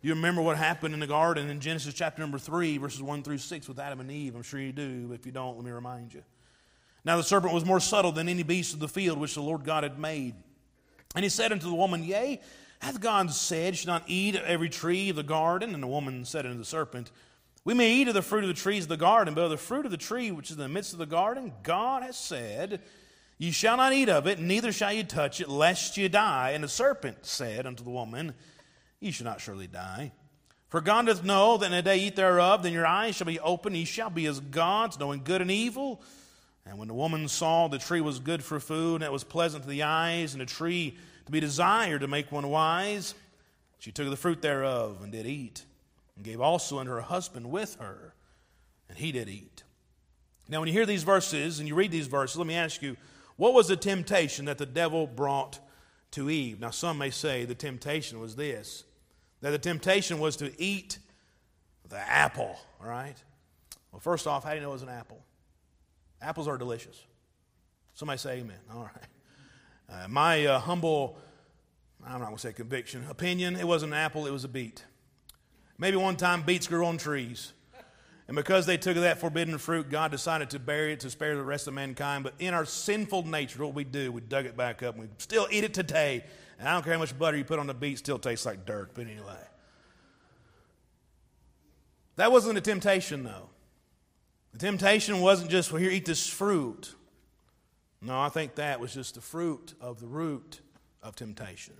you 0.06 0.14
remember 0.14 0.40
what 0.40 0.56
happened 0.56 0.94
in 0.94 1.00
the 1.00 1.06
garden 1.08 1.50
in 1.50 1.58
Genesis 1.58 1.92
chapter 1.92 2.22
number 2.22 2.38
3, 2.38 2.78
verses 2.78 3.02
1 3.02 3.24
through 3.24 3.38
6 3.38 3.66
with 3.66 3.80
Adam 3.80 3.98
and 3.98 4.08
Eve. 4.08 4.36
I'm 4.36 4.44
sure 4.44 4.60
you 4.60 4.70
do, 4.70 5.10
if 5.12 5.26
you 5.26 5.32
don't, 5.32 5.56
let 5.56 5.64
me 5.64 5.72
remind 5.72 6.14
you. 6.14 6.22
Now 7.04 7.16
the 7.16 7.24
serpent 7.24 7.52
was 7.52 7.64
more 7.64 7.80
subtle 7.80 8.12
than 8.12 8.28
any 8.28 8.44
beast 8.44 8.72
of 8.72 8.78
the 8.78 8.86
field 8.86 9.18
which 9.18 9.34
the 9.34 9.42
Lord 9.42 9.64
God 9.64 9.82
had 9.82 9.98
made. 9.98 10.36
And 11.16 11.24
he 11.24 11.28
said 11.28 11.50
unto 11.50 11.68
the 11.68 11.74
woman, 11.74 12.04
Yea, 12.04 12.40
hath 12.78 13.00
God 13.00 13.32
said, 13.32 13.72
You 13.72 13.78
should 13.78 13.88
not 13.88 14.04
eat 14.06 14.36
of 14.36 14.42
every 14.42 14.68
tree 14.68 15.10
of 15.10 15.16
the 15.16 15.24
garden? 15.24 15.74
And 15.74 15.82
the 15.82 15.88
woman 15.88 16.24
said 16.24 16.46
unto 16.46 16.58
the 16.58 16.64
serpent, 16.64 17.10
We 17.64 17.74
may 17.74 17.90
eat 17.90 18.06
of 18.06 18.14
the 18.14 18.22
fruit 18.22 18.44
of 18.44 18.48
the 18.48 18.54
trees 18.54 18.84
of 18.84 18.90
the 18.90 18.96
garden, 18.96 19.34
but 19.34 19.42
of 19.42 19.50
the 19.50 19.56
fruit 19.56 19.86
of 19.86 19.90
the 19.90 19.96
tree 19.96 20.30
which 20.30 20.52
is 20.52 20.56
in 20.56 20.62
the 20.62 20.68
midst 20.68 20.92
of 20.92 21.00
the 21.00 21.06
garden, 21.06 21.52
God 21.64 22.04
has 22.04 22.16
said, 22.16 22.80
You 23.38 23.50
shall 23.50 23.76
not 23.76 23.92
eat 23.92 24.08
of 24.08 24.28
it, 24.28 24.38
neither 24.38 24.70
shall 24.70 24.92
you 24.92 25.02
touch 25.02 25.40
it, 25.40 25.48
lest 25.48 25.96
you 25.96 26.08
die. 26.08 26.52
And 26.52 26.62
the 26.62 26.68
serpent 26.68 27.26
said 27.26 27.66
unto 27.66 27.82
the 27.82 27.90
woman, 27.90 28.34
ye 29.06 29.12
shall 29.12 29.24
not 29.24 29.40
surely 29.40 29.66
die. 29.66 30.12
For 30.68 30.80
God 30.80 31.06
doth 31.06 31.24
know 31.24 31.56
that 31.56 31.66
in 31.66 31.72
the 31.72 31.82
day 31.82 31.98
eat 31.98 32.16
thereof, 32.16 32.62
then 32.62 32.72
your 32.72 32.86
eyes 32.86 33.14
shall 33.14 33.26
be 33.26 33.40
opened, 33.40 33.76
ye 33.76 33.84
shall 33.84 34.10
be 34.10 34.26
as 34.26 34.40
gods, 34.40 34.98
knowing 34.98 35.22
good 35.24 35.40
and 35.40 35.50
evil. 35.50 36.02
And 36.66 36.76
when 36.76 36.88
the 36.88 36.94
woman 36.94 37.28
saw 37.28 37.68
the 37.68 37.78
tree 37.78 38.00
was 38.00 38.18
good 38.18 38.42
for 38.42 38.58
food, 38.58 38.96
and 38.96 39.04
it 39.04 39.12
was 39.12 39.24
pleasant 39.24 39.62
to 39.62 39.70
the 39.70 39.84
eyes, 39.84 40.34
and 40.34 40.42
a 40.42 40.46
tree 40.46 40.98
to 41.24 41.32
be 41.32 41.40
desired 41.40 42.00
to 42.00 42.08
make 42.08 42.32
one 42.32 42.50
wise, 42.50 43.14
she 43.78 43.92
took 43.92 44.10
the 44.10 44.16
fruit 44.16 44.42
thereof 44.42 44.98
and 45.02 45.12
did 45.12 45.26
eat, 45.26 45.64
and 46.16 46.24
gave 46.24 46.40
also 46.40 46.78
unto 46.78 46.90
her 46.90 47.00
husband 47.00 47.50
with 47.50 47.76
her, 47.76 48.14
and 48.88 48.98
he 48.98 49.12
did 49.12 49.28
eat. 49.28 49.62
Now, 50.48 50.60
when 50.60 50.68
you 50.68 50.72
hear 50.72 50.86
these 50.86 51.04
verses 51.04 51.58
and 51.58 51.68
you 51.68 51.74
read 51.74 51.90
these 51.90 52.06
verses, 52.06 52.36
let 52.36 52.46
me 52.46 52.54
ask 52.54 52.82
you, 52.82 52.96
what 53.36 53.54
was 53.54 53.68
the 53.68 53.76
temptation 53.76 54.46
that 54.46 54.58
the 54.58 54.66
devil 54.66 55.06
brought 55.06 55.60
to 56.12 56.30
Eve? 56.30 56.58
Now, 56.58 56.70
some 56.70 56.98
may 56.98 57.10
say 57.10 57.44
the 57.44 57.54
temptation 57.54 58.18
was 58.18 58.36
this 58.36 58.84
that 59.40 59.50
the 59.50 59.58
temptation 59.58 60.18
was 60.18 60.36
to 60.36 60.52
eat 60.60 60.98
the 61.88 61.98
apple, 61.98 62.58
all 62.80 62.88
right? 62.88 63.16
Well, 63.92 64.00
first 64.00 64.26
off, 64.26 64.44
how 64.44 64.50
do 64.50 64.56
you 64.56 64.62
know 64.62 64.70
it 64.70 64.74
was 64.74 64.82
an 64.82 64.88
apple? 64.88 65.22
Apples 66.20 66.48
are 66.48 66.58
delicious. 66.58 67.00
Somebody 67.94 68.18
say 68.18 68.38
amen. 68.38 68.58
All 68.74 68.82
right. 68.82 70.04
Uh, 70.04 70.08
my 70.08 70.44
uh, 70.46 70.58
humble, 70.58 71.16
I'm 72.04 72.18
not 72.18 72.26
going 72.26 72.36
to 72.36 72.40
say 72.40 72.52
conviction, 72.52 73.04
opinion, 73.08 73.56
it 73.56 73.66
wasn't 73.66 73.92
an 73.92 73.98
apple, 73.98 74.26
it 74.26 74.32
was 74.32 74.44
a 74.44 74.48
beet. 74.48 74.84
Maybe 75.78 75.96
one 75.96 76.16
time 76.16 76.42
beets 76.42 76.66
grew 76.66 76.84
on 76.86 76.98
trees. 76.98 77.52
And 78.28 78.34
because 78.34 78.66
they 78.66 78.76
took 78.76 78.96
that 78.96 79.18
forbidden 79.18 79.56
fruit, 79.58 79.88
God 79.88 80.10
decided 80.10 80.50
to 80.50 80.58
bury 80.58 80.92
it 80.92 81.00
to 81.00 81.10
spare 81.10 81.36
the 81.36 81.44
rest 81.44 81.68
of 81.68 81.74
mankind. 81.74 82.24
But 82.24 82.34
in 82.40 82.54
our 82.54 82.64
sinful 82.64 83.24
nature, 83.24 83.64
what 83.64 83.74
we 83.74 83.84
do, 83.84 84.10
we 84.10 84.20
dug 84.20 84.46
it 84.46 84.56
back 84.56 84.82
up 84.82 84.96
and 84.96 85.04
we 85.04 85.10
still 85.18 85.46
eat 85.50 85.62
it 85.62 85.72
today. 85.72 86.24
And 86.58 86.68
I 86.68 86.72
don't 86.72 86.82
care 86.82 86.94
how 86.94 86.98
much 86.98 87.18
butter 87.18 87.36
you 87.36 87.44
put 87.44 87.58
on 87.58 87.66
the 87.66 87.74
beet, 87.74 87.98
still 87.98 88.18
tastes 88.18 88.46
like 88.46 88.64
dirt. 88.64 88.92
But 88.94 89.06
anyway. 89.06 89.36
That 92.16 92.32
wasn't 92.32 92.56
a 92.58 92.62
temptation, 92.62 93.24
though. 93.24 93.50
The 94.52 94.58
temptation 94.58 95.20
wasn't 95.20 95.50
just, 95.50 95.70
well, 95.70 95.82
here, 95.82 95.90
eat 95.90 96.06
this 96.06 96.26
fruit. 96.26 96.94
No, 98.00 98.18
I 98.20 98.30
think 98.30 98.54
that 98.54 98.80
was 98.80 98.94
just 98.94 99.16
the 99.16 99.20
fruit 99.20 99.74
of 99.80 100.00
the 100.00 100.06
root 100.06 100.60
of 101.02 101.14
temptation. 101.14 101.74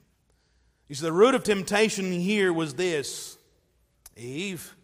You 0.89 0.95
see, 0.95 1.05
the 1.05 1.13
root 1.13 1.35
of 1.35 1.43
temptation 1.43 2.13
here 2.13 2.53
was 2.53 2.75
this 2.75 3.39
Eve, 4.17 4.75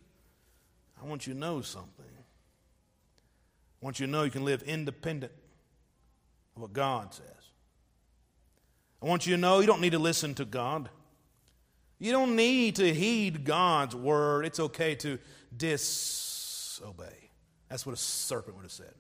I 1.03 1.07
want 1.07 1.27
you 1.27 1.35
to 1.35 1.39
know 1.39 1.63
something. 1.63 2.05
I 3.83 3.85
want 3.85 3.99
you 3.99 4.07
to 4.07 4.13
know 4.13 4.23
you 4.23 4.31
can 4.31 4.45
live 4.45 4.63
independent 4.63 5.33
of 6.55 6.63
what 6.63 6.73
God 6.73 7.13
says. 7.15 7.42
I 9.03 9.07
want 9.07 9.27
you 9.27 9.35
to 9.35 9.41
know 9.41 9.59
you 9.59 9.67
don't 9.67 9.81
need 9.81 9.93
to 9.93 9.99
listen 9.99 10.35
to 10.35 10.45
God. 10.45 10.89
You 11.99 12.13
don't 12.13 12.37
need 12.37 12.77
to 12.77 12.95
heed 12.95 13.45
God's 13.45 13.97
word. 13.97 14.47
It's 14.47 14.61
okay 14.61 14.95
to 14.97 15.19
disobey. 15.57 17.31
That's 17.69 17.85
what 17.85 17.95
a 17.95 17.99
serpent 17.99 18.57
would 18.57 18.63
have 18.63 18.73
said. 18.73 18.93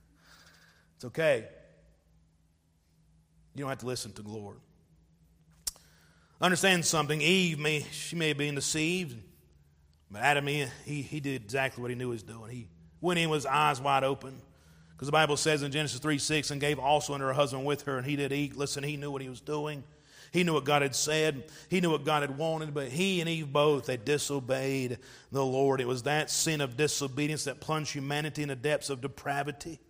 it's 0.96 1.04
okay. 1.06 1.46
You 3.54 3.60
don't 3.60 3.68
have 3.68 3.78
to 3.78 3.86
listen 3.86 4.12
to 4.12 4.22
the 4.22 4.28
Lord. 4.28 4.56
Understand 6.40 6.84
something. 6.84 7.20
Eve 7.20 7.58
may 7.58 7.84
she 7.92 8.16
may 8.16 8.28
have 8.28 8.38
been 8.38 8.54
deceived, 8.54 9.16
but 10.10 10.22
Adam 10.22 10.46
he, 10.46 10.66
he 10.86 11.20
did 11.20 11.42
exactly 11.42 11.82
what 11.82 11.90
he 11.90 11.94
knew 11.94 12.06
he 12.06 12.12
was 12.12 12.22
doing. 12.22 12.50
He 12.50 12.68
went 13.00 13.20
in 13.20 13.28
with 13.28 13.38
his 13.38 13.46
eyes 13.46 13.80
wide 13.80 14.02
open. 14.02 14.40
Because 15.00 15.08
the 15.08 15.12
Bible 15.12 15.38
says 15.38 15.62
in 15.62 15.72
Genesis 15.72 15.98
3 15.98 16.18
6, 16.18 16.50
and 16.50 16.60
gave 16.60 16.78
also 16.78 17.14
unto 17.14 17.24
her 17.24 17.32
husband 17.32 17.64
with 17.64 17.84
her, 17.84 17.96
and 17.96 18.06
he 18.06 18.16
did 18.16 18.34
eat. 18.34 18.54
Listen, 18.54 18.84
he 18.84 18.98
knew 18.98 19.10
what 19.10 19.22
he 19.22 19.30
was 19.30 19.40
doing. 19.40 19.82
He 20.30 20.44
knew 20.44 20.52
what 20.52 20.66
God 20.66 20.82
had 20.82 20.94
said. 20.94 21.44
He 21.70 21.80
knew 21.80 21.90
what 21.90 22.04
God 22.04 22.20
had 22.20 22.36
wanted, 22.36 22.74
but 22.74 22.88
he 22.88 23.20
and 23.20 23.28
Eve 23.30 23.50
both, 23.50 23.86
they 23.86 23.96
disobeyed 23.96 24.98
the 25.32 25.42
Lord. 25.42 25.80
It 25.80 25.88
was 25.88 26.02
that 26.02 26.30
sin 26.30 26.60
of 26.60 26.76
disobedience 26.76 27.44
that 27.44 27.60
plunged 27.60 27.94
humanity 27.94 28.42
in 28.42 28.50
the 28.50 28.56
depths 28.56 28.90
of 28.90 29.00
depravity. 29.00 29.80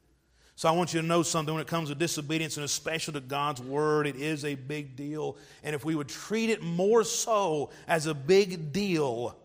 So 0.55 0.69
I 0.69 0.73
want 0.73 0.95
you 0.95 1.01
to 1.01 1.07
know 1.09 1.25
something 1.25 1.53
when 1.53 1.61
it 1.61 1.67
comes 1.67 1.89
to 1.89 1.97
disobedience, 1.97 2.57
and 2.57 2.65
especially 2.65 3.15
to 3.15 3.21
God's 3.21 3.61
word, 3.61 4.07
it 4.07 4.15
is 4.15 4.45
a 4.45 4.55
big 4.55 4.95
deal. 4.95 5.37
And 5.65 5.75
if 5.75 5.85
we 5.85 5.97
would 5.97 6.09
treat 6.09 6.51
it 6.51 6.63
more 6.63 7.03
so 7.03 7.71
as 7.89 8.07
a 8.07 8.15
big 8.15 8.73
deal, 8.73 9.37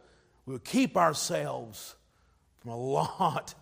we 0.45 0.54
would 0.54 0.63
keep 0.63 0.95
ourselves 0.95 1.95
from 2.60 2.69
a 2.69 2.78
lot 2.78 3.56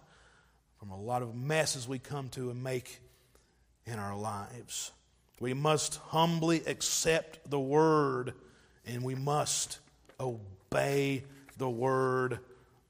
from 0.83 0.91
a 0.91 1.01
lot 1.01 1.21
of 1.21 1.33
messes 1.33 1.87
we 1.87 1.97
come 1.97 2.27
to 2.27 2.49
and 2.49 2.61
make 2.61 2.99
in 3.85 3.99
our 3.99 4.17
lives. 4.17 4.91
We 5.39 5.53
must 5.53 5.95
humbly 6.07 6.61
accept 6.67 7.49
the 7.49 7.59
word 7.59 8.33
and 8.85 9.01
we 9.01 9.15
must 9.15 9.79
obey 10.19 11.23
the 11.57 11.69
word 11.69 12.39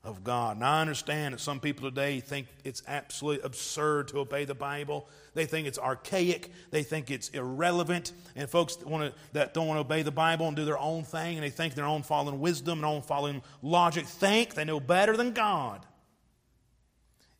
of 0.04 0.24
God. 0.24 0.58
And 0.58 0.66
I 0.66 0.82
understand 0.82 1.36
that 1.36 1.40
some 1.40 1.60
people 1.60 1.88
today 1.88 2.20
think 2.20 2.48
it's 2.64 2.82
absolutely 2.88 3.46
absurd 3.46 4.08
to 4.08 4.18
obey 4.18 4.46
the 4.46 4.56
Bible. 4.56 5.08
They 5.36 5.46
think 5.46 5.68
it's 5.68 5.78
archaic. 5.78 6.52
They 6.72 6.82
think 6.82 7.12
it's 7.12 7.30
irrelevant. 7.30 8.12
And 8.36 8.50
folks 8.50 8.76
that, 8.78 8.88
want 8.88 9.14
to, 9.14 9.20
that 9.34 9.54
don't 9.54 9.68
want 9.68 9.78
to 9.78 9.82
obey 9.82 10.02
the 10.02 10.10
Bible 10.10 10.48
and 10.48 10.56
do 10.56 10.66
their 10.66 10.80
own 10.80 11.04
thing, 11.04 11.36
and 11.36 11.44
they 11.44 11.52
think 11.52 11.76
their 11.76 11.86
own 11.86 12.02
fallen 12.02 12.40
wisdom 12.40 12.80
and 12.80 12.86
own 12.86 13.04
fallen 13.04 13.44
logic, 13.62 14.08
think 14.08 14.56
they 14.56 14.66
know 14.66 14.80
better 14.80 15.16
than 15.16 15.32
God. 15.32 15.86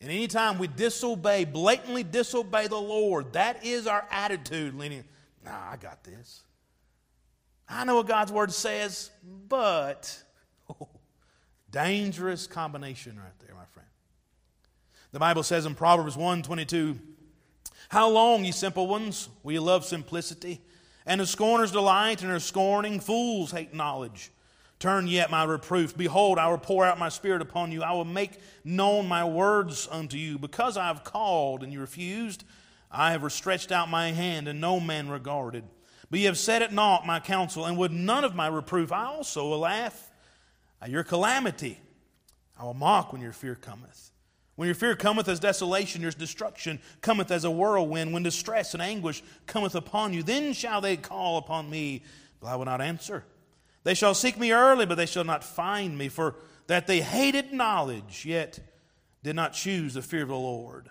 And 0.04 0.12
anytime 0.12 0.60
we 0.60 0.68
disobey, 0.68 1.46
blatantly 1.46 2.04
disobey 2.04 2.68
the 2.68 2.76
Lord, 2.76 3.32
that 3.34 3.66
is 3.66 3.88
our 3.88 4.06
attitude, 4.12 4.76
leaning, 4.76 5.06
nah, 5.46 5.72
I 5.72 5.78
got 5.78 6.04
this. 6.04 6.44
I 7.70 7.86
know 7.86 7.96
what 7.96 8.08
God's 8.08 8.30
word 8.30 8.52
says, 8.52 9.12
but 9.48 10.22
oh, 10.70 10.90
dangerous 11.72 12.48
combination 12.48 13.18
right 13.18 13.32
there, 13.40 13.56
my 13.56 13.64
friend. 13.72 13.88
The 15.14 15.20
Bible 15.20 15.42
says 15.42 15.66
in 15.66 15.74
Proverbs 15.74 16.18
1:22, 16.18 17.00
"How 17.88 18.10
long, 18.10 18.44
ye 18.44 18.52
simple 18.52 18.88
ones, 18.88 19.30
will 19.42 19.54
you 19.54 19.62
love 19.62 19.86
simplicity? 19.86 20.60
And 21.06 21.22
the 21.22 21.26
scorners 21.26 21.72
delight 21.72 22.22
in 22.22 22.28
their 22.28 22.42
scorning, 22.42 23.00
fools 23.00 23.52
hate 23.52 23.74
knowledge. 23.74 24.32
Turn 24.84 25.08
yet 25.08 25.32
my 25.32 25.46
reproof. 25.46 25.96
Behold, 25.96 26.38
I 26.38 26.50
will 26.50 26.58
pour 26.58 26.84
out 26.84 27.00
my 27.00 27.08
spirit 27.08 27.42
upon 27.42 27.72
you. 27.72 27.84
I 27.84 27.94
will 27.94 28.04
make 28.04 28.42
known 28.66 29.08
my 29.08 29.24
words 29.24 29.88
unto 29.90 30.18
you. 30.18 30.38
Because 30.38 30.76
I 30.76 30.88
have 30.88 31.06
called 31.06 31.64
and 31.64 31.72
you 31.72 31.80
refused, 31.80 32.44
I 32.92 33.12
have 33.12 33.32
stretched 33.32 33.72
out 33.72 33.88
my 33.90 34.12
hand, 34.12 34.50
and 34.50 34.60
no 34.60 34.82
man 34.82 35.08
regarded. 35.08 35.64
But 36.10 36.20
ye 36.20 36.26
have 36.26 36.38
set 36.38 36.62
at 36.62 36.74
naught 36.74 37.08
my 37.08 37.22
counsel, 37.22 37.64
and 37.64 37.78
would 37.78 37.94
none 37.94 38.26
of 38.26 38.36
my 38.36 38.48
reproof. 38.48 38.92
I 38.92 39.06
also 39.06 39.48
will 39.48 39.60
laugh 39.60 40.12
at 40.82 40.90
your 40.90 41.06
calamity. 41.06 41.80
I 42.60 42.66
will 42.66 42.74
mock 42.74 43.14
when 43.14 43.22
your 43.22 43.32
fear 43.32 43.56
cometh. 43.56 44.12
When 44.58 44.66
your 44.66 44.76
fear 44.76 44.98
cometh 44.98 45.30
as 45.30 45.40
desolation, 45.40 46.02
your 46.02 46.12
destruction 46.12 46.82
cometh 47.00 47.32
as 47.32 47.46
a 47.46 47.52
whirlwind, 47.52 48.12
when 48.12 48.24
distress 48.24 48.74
and 48.74 48.84
anguish 48.84 49.24
cometh 49.46 49.76
upon 49.76 50.14
you, 50.14 50.24
then 50.24 50.52
shall 50.52 50.82
they 50.82 50.98
call 50.98 51.38
upon 51.38 51.70
me, 51.70 52.04
but 52.42 52.48
I 52.48 52.58
will 52.58 52.66
not 52.66 52.82
answer. 52.82 53.24
They 53.84 53.94
shall 53.94 54.14
seek 54.14 54.38
me 54.38 54.52
early, 54.52 54.86
but 54.86 54.96
they 54.96 55.06
shall 55.06 55.24
not 55.24 55.44
find 55.44 55.98
me, 55.98 56.10
for 56.10 56.36
that 56.68 56.88
they 56.88 57.02
hated 57.02 57.52
knowledge, 57.52 58.26
yet 58.26 58.60
did 59.24 59.36
not 59.36 59.54
choose 59.54 59.94
the 59.94 60.02
fear 60.02 60.24
of 60.24 60.30
the 60.30 60.36
Lord. 60.36 60.90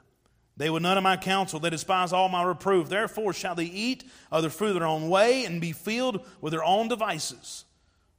They 0.57 0.69
would 0.69 0.83
none 0.83 0.99
of 0.99 1.03
my 1.03 1.17
counsel. 1.17 1.61
They 1.61 1.71
despise 1.71 2.13
all 2.13 2.29
my 2.29 2.43
reproof. 2.43 2.89
Therefore 2.89 3.33
shall 3.33 3.55
they 3.55 3.65
eat 3.65 4.05
of 4.31 4.43
the 4.43 4.51
fruit 4.51 4.69
of 4.69 4.75
their 4.75 4.87
own 4.87 5.09
way 5.09 5.45
and 5.45 5.61
be 5.61 5.73
filled 5.73 6.27
with 6.41 6.53
their 6.53 6.65
own 6.65 6.89
devices. 6.89 7.65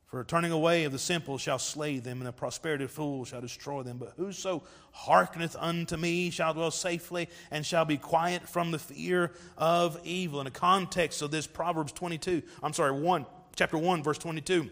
For 0.07 0.23
turning 0.23 0.51
away 0.51 0.83
of 0.83 0.91
the 0.91 0.99
simple 0.99 1.39
shall 1.39 1.57
slay 1.57 1.97
them, 1.97 2.19
and 2.19 2.27
the 2.27 2.31
prosperity 2.31 2.83
of 2.83 2.91
fools 2.91 3.29
shall 3.29 3.41
destroy 3.41 3.81
them. 3.81 3.97
But 3.97 4.13
whoso 4.15 4.63
hearkeneth 4.91 5.55
unto 5.59 5.97
me 5.97 6.29
shall 6.29 6.53
dwell 6.53 6.69
safely, 6.69 7.29
and 7.49 7.65
shall 7.65 7.85
be 7.85 7.97
quiet 7.97 8.47
from 8.47 8.69
the 8.69 8.77
fear 8.77 9.31
of 9.57 9.99
evil. 10.03 10.39
In 10.39 10.45
the 10.45 10.51
context 10.51 11.23
of 11.23 11.31
this, 11.31 11.47
Proverbs 11.47 11.91
22, 11.93 12.43
I'm 12.61 12.73
sorry, 12.73 12.91
1, 12.91 13.25
chapter 13.55 13.77
1, 13.77 14.03
verse 14.03 14.17
22, 14.17 14.69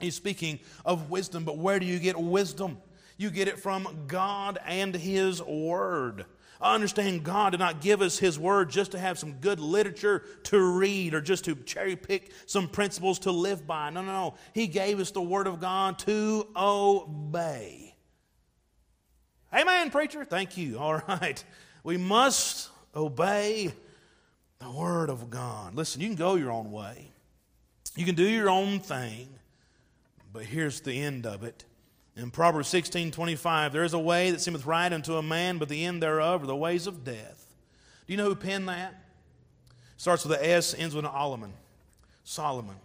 he's 0.00 0.14
speaking 0.14 0.58
of 0.84 1.10
wisdom. 1.10 1.44
But 1.44 1.58
where 1.58 1.78
do 1.78 1.86
you 1.86 1.98
get 1.98 2.18
wisdom? 2.18 2.78
You 3.16 3.30
get 3.30 3.48
it 3.48 3.58
from 3.58 4.04
God 4.06 4.58
and 4.64 4.94
His 4.94 5.42
Word. 5.42 6.24
I 6.60 6.74
understand 6.74 7.24
God 7.24 7.50
did 7.50 7.60
not 7.60 7.80
give 7.80 8.00
us 8.00 8.18
His 8.18 8.38
Word 8.38 8.70
just 8.70 8.92
to 8.92 8.98
have 8.98 9.18
some 9.18 9.34
good 9.34 9.60
literature 9.60 10.24
to 10.44 10.60
read 10.60 11.14
or 11.14 11.20
just 11.20 11.44
to 11.44 11.56
cherry 11.56 11.96
pick 11.96 12.32
some 12.46 12.68
principles 12.68 13.18
to 13.20 13.32
live 13.32 13.66
by. 13.66 13.90
No, 13.90 14.02
no, 14.02 14.12
no. 14.12 14.34
He 14.54 14.66
gave 14.68 15.00
us 15.00 15.10
the 15.10 15.20
Word 15.22 15.46
of 15.46 15.60
God 15.60 15.98
to 16.00 16.46
obey. 16.56 17.96
Amen, 19.52 19.90
preacher. 19.90 20.24
Thank 20.24 20.56
you. 20.56 20.78
All 20.78 21.02
right. 21.08 21.42
We 21.82 21.96
must 21.96 22.70
obey 22.94 23.72
the 24.58 24.70
Word 24.70 25.10
of 25.10 25.30
God. 25.30 25.74
Listen, 25.74 26.00
you 26.00 26.08
can 26.08 26.16
go 26.16 26.34
your 26.34 26.52
own 26.52 26.70
way, 26.70 27.10
you 27.98 28.04
can 28.04 28.14
do 28.14 28.28
your 28.28 28.48
own 28.48 28.80
thing, 28.80 29.28
but 30.32 30.44
here's 30.44 30.80
the 30.80 31.00
end 31.00 31.26
of 31.26 31.42
it 31.42 31.64
in 32.18 32.32
Proverbs 32.32 32.68
16 32.68 33.12
25, 33.12 33.72
there 33.72 33.84
is 33.84 33.94
a 33.94 33.98
way 33.98 34.32
that 34.32 34.40
seemeth 34.40 34.66
right 34.66 34.92
unto 34.92 35.14
a 35.14 35.22
man, 35.22 35.58
but 35.58 35.68
the 35.68 35.84
end 35.84 36.02
thereof 36.02 36.42
are 36.42 36.46
the 36.46 36.56
ways 36.56 36.88
of 36.88 37.04
death. 37.04 37.46
Do 38.06 38.12
you 38.12 38.16
know 38.16 38.24
who 38.24 38.34
penned 38.34 38.68
that? 38.68 38.94
Starts 39.96 40.24
with 40.24 40.38
an 40.38 40.44
S, 40.44 40.74
ends 40.76 40.94
with 40.94 41.04
an 41.04 41.10
Solomon. 41.12 41.52
Solomon. 42.24 42.76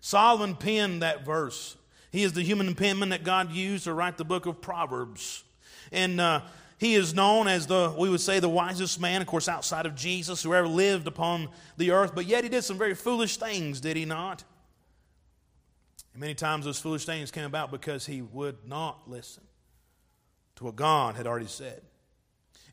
Solomon 0.00 0.56
penned 0.56 1.02
that 1.02 1.24
verse. 1.24 1.76
He 2.10 2.24
is 2.24 2.32
the 2.32 2.42
human 2.42 2.74
penman 2.74 3.10
that 3.10 3.22
God 3.22 3.52
used 3.52 3.84
to 3.84 3.92
write 3.92 4.16
the 4.16 4.24
book 4.24 4.46
of 4.46 4.60
Proverbs. 4.60 5.44
And 5.92 6.20
uh, 6.20 6.40
he 6.78 6.94
is 6.94 7.12
known 7.12 7.48
as 7.48 7.66
the, 7.66 7.92
we 7.98 8.08
would 8.08 8.20
say, 8.20 8.38
the 8.38 8.48
wisest 8.48 9.00
man, 9.00 9.20
of 9.20 9.26
course, 9.26 9.48
outside 9.48 9.84
of 9.84 9.96
Jesus, 9.96 10.42
who 10.42 10.54
ever 10.54 10.68
lived 10.68 11.08
upon 11.08 11.48
the 11.76 11.90
earth. 11.90 12.14
But 12.14 12.26
yet 12.26 12.44
he 12.44 12.50
did 12.50 12.62
some 12.62 12.78
very 12.78 12.94
foolish 12.94 13.36
things, 13.36 13.80
did 13.80 13.96
he 13.96 14.04
not? 14.04 14.44
And 16.12 16.20
many 16.20 16.34
times 16.34 16.64
those 16.64 16.78
foolish 16.78 17.04
things 17.04 17.32
came 17.32 17.44
about 17.44 17.72
because 17.72 18.06
he 18.06 18.22
would 18.22 18.64
not 18.64 19.08
listen 19.10 19.42
to 20.56 20.64
what 20.64 20.76
God 20.76 21.16
had 21.16 21.26
already 21.26 21.46
said. 21.46 21.82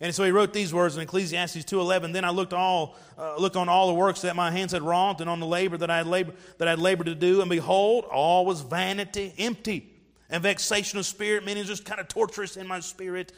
And 0.01 0.13
so 0.13 0.23
he 0.23 0.31
wrote 0.31 0.53
these 0.53 0.73
words 0.73 0.95
in 0.95 1.01
Ecclesiastes 1.01 1.63
2:11. 1.63 2.11
Then 2.11 2.25
I 2.25 2.29
looked 2.29 2.53
all 2.53 2.95
uh, 3.17 3.37
looked 3.37 3.55
on 3.55 3.69
all 3.69 3.87
the 3.87 3.93
works 3.93 4.21
that 4.21 4.35
my 4.35 4.51
hands 4.51 4.73
had 4.73 4.81
wrought, 4.81 5.21
and 5.21 5.29
on 5.29 5.39
the 5.39 5.45
labor 5.45 5.77
that 5.77 5.89
I 5.89 5.97
had 5.97 6.07
labored 6.07 6.35
that 6.57 6.67
I 6.67 6.71
had 6.71 6.79
labored 6.79 7.05
to 7.07 7.15
do, 7.15 7.41
and 7.41 7.49
behold, 7.49 8.03
all 8.05 8.45
was 8.45 8.61
vanity, 8.61 9.33
empty, 9.37 9.93
and 10.29 10.43
vexation 10.43 10.99
of 10.99 11.05
spirit, 11.05 11.45
meaning 11.45 11.63
just 11.63 11.85
kind 11.85 12.01
of 12.01 12.07
torturous 12.09 12.57
in 12.57 12.67
my 12.67 12.81
spirit. 12.81 13.31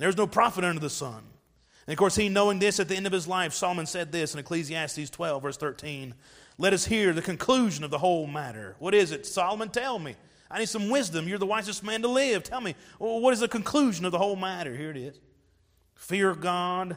There's 0.00 0.16
no 0.16 0.26
profit 0.26 0.64
under 0.64 0.80
the 0.80 0.90
sun. 0.90 1.22
And 1.86 1.92
of 1.92 1.98
course, 1.98 2.16
he 2.16 2.28
knowing 2.28 2.58
this 2.58 2.80
at 2.80 2.88
the 2.88 2.96
end 2.96 3.06
of 3.06 3.12
his 3.12 3.28
life, 3.28 3.52
Solomon 3.52 3.84
said 3.84 4.12
this 4.12 4.32
in 4.32 4.40
Ecclesiastes 4.40 5.10
12, 5.10 5.42
verse 5.42 5.56
13. 5.58 6.14
Let 6.56 6.72
us 6.72 6.86
hear 6.86 7.12
the 7.12 7.20
conclusion 7.20 7.84
of 7.84 7.90
the 7.90 7.98
whole 7.98 8.26
matter. 8.26 8.76
What 8.78 8.94
is 8.94 9.12
it? 9.12 9.26
Solomon, 9.26 9.68
tell 9.68 9.98
me. 9.98 10.16
I 10.50 10.58
need 10.58 10.68
some 10.70 10.88
wisdom. 10.88 11.28
You're 11.28 11.38
the 11.38 11.46
wisest 11.46 11.84
man 11.84 12.00
to 12.02 12.08
live. 12.08 12.42
Tell 12.42 12.62
me, 12.62 12.74
what 12.98 13.34
is 13.34 13.40
the 13.40 13.48
conclusion 13.48 14.06
of 14.06 14.12
the 14.12 14.18
whole 14.18 14.36
matter? 14.36 14.74
Here 14.74 14.90
it 14.90 14.96
is 14.96 15.20
Fear 15.94 16.34
God, 16.34 16.96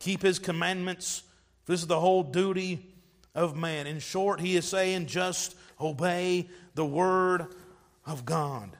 keep 0.00 0.22
his 0.22 0.40
commandments. 0.40 1.22
This 1.66 1.80
is 1.80 1.86
the 1.86 2.00
whole 2.00 2.24
duty 2.24 2.92
of 3.36 3.56
man. 3.56 3.86
In 3.86 4.00
short, 4.00 4.40
he 4.40 4.56
is 4.56 4.68
saying 4.68 5.06
just 5.06 5.54
obey 5.80 6.48
the 6.74 6.84
word 6.84 7.46
of 8.04 8.24
God. 8.24 8.76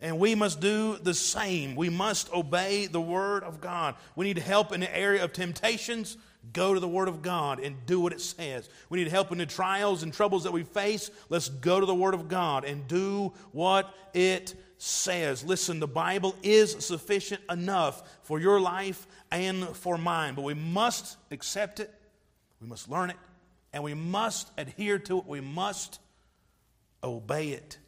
And 0.00 0.18
we 0.18 0.34
must 0.34 0.60
do 0.60 0.96
the 0.98 1.14
same. 1.14 1.74
We 1.74 1.88
must 1.88 2.32
obey 2.32 2.86
the 2.86 3.00
word 3.00 3.44
of 3.44 3.60
God. 3.60 3.94
We 4.14 4.26
need 4.26 4.38
help 4.38 4.72
in 4.72 4.80
the 4.80 4.96
area 4.96 5.24
of 5.24 5.32
temptations. 5.32 6.18
Go 6.52 6.74
to 6.74 6.80
the 6.80 6.88
Word 6.88 7.08
of 7.08 7.22
God 7.22 7.60
and 7.60 7.84
do 7.86 8.00
what 8.00 8.12
it 8.12 8.20
says. 8.20 8.68
We 8.88 8.98
need 8.98 9.08
help 9.08 9.32
in 9.32 9.38
the 9.38 9.46
trials 9.46 10.02
and 10.02 10.12
troubles 10.12 10.44
that 10.44 10.52
we 10.52 10.62
face. 10.62 11.10
Let's 11.28 11.48
go 11.48 11.80
to 11.80 11.86
the 11.86 11.94
Word 11.94 12.14
of 12.14 12.28
God 12.28 12.64
and 12.64 12.86
do 12.86 13.32
what 13.52 13.92
it 14.14 14.54
says. 14.78 15.44
Listen, 15.44 15.80
the 15.80 15.88
Bible 15.88 16.36
is 16.42 16.72
sufficient 16.84 17.40
enough 17.50 18.02
for 18.22 18.38
your 18.38 18.60
life 18.60 19.06
and 19.30 19.64
for 19.76 19.98
mine, 19.98 20.34
but 20.34 20.42
we 20.42 20.54
must 20.54 21.16
accept 21.30 21.80
it, 21.80 21.92
we 22.60 22.68
must 22.68 22.88
learn 22.88 23.10
it, 23.10 23.16
and 23.72 23.82
we 23.82 23.94
must 23.94 24.50
adhere 24.56 24.98
to 25.00 25.18
it. 25.18 25.26
We 25.26 25.40
must 25.40 25.98
obey 27.02 27.48
it. 27.48 27.78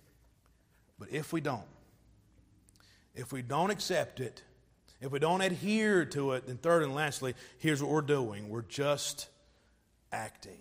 But 0.98 1.10
if 1.12 1.32
we 1.32 1.40
don't, 1.40 1.64
if 3.18 3.32
we 3.32 3.42
don't 3.42 3.70
accept 3.70 4.20
it, 4.20 4.42
if 5.00 5.10
we 5.10 5.18
don't 5.18 5.40
adhere 5.40 6.04
to 6.06 6.32
it, 6.32 6.46
then 6.46 6.56
third 6.56 6.84
and 6.84 6.94
lastly, 6.94 7.34
here's 7.58 7.82
what 7.82 7.90
we're 7.90 8.00
doing 8.00 8.48
we're 8.48 8.62
just 8.62 9.28
acting. 10.12 10.58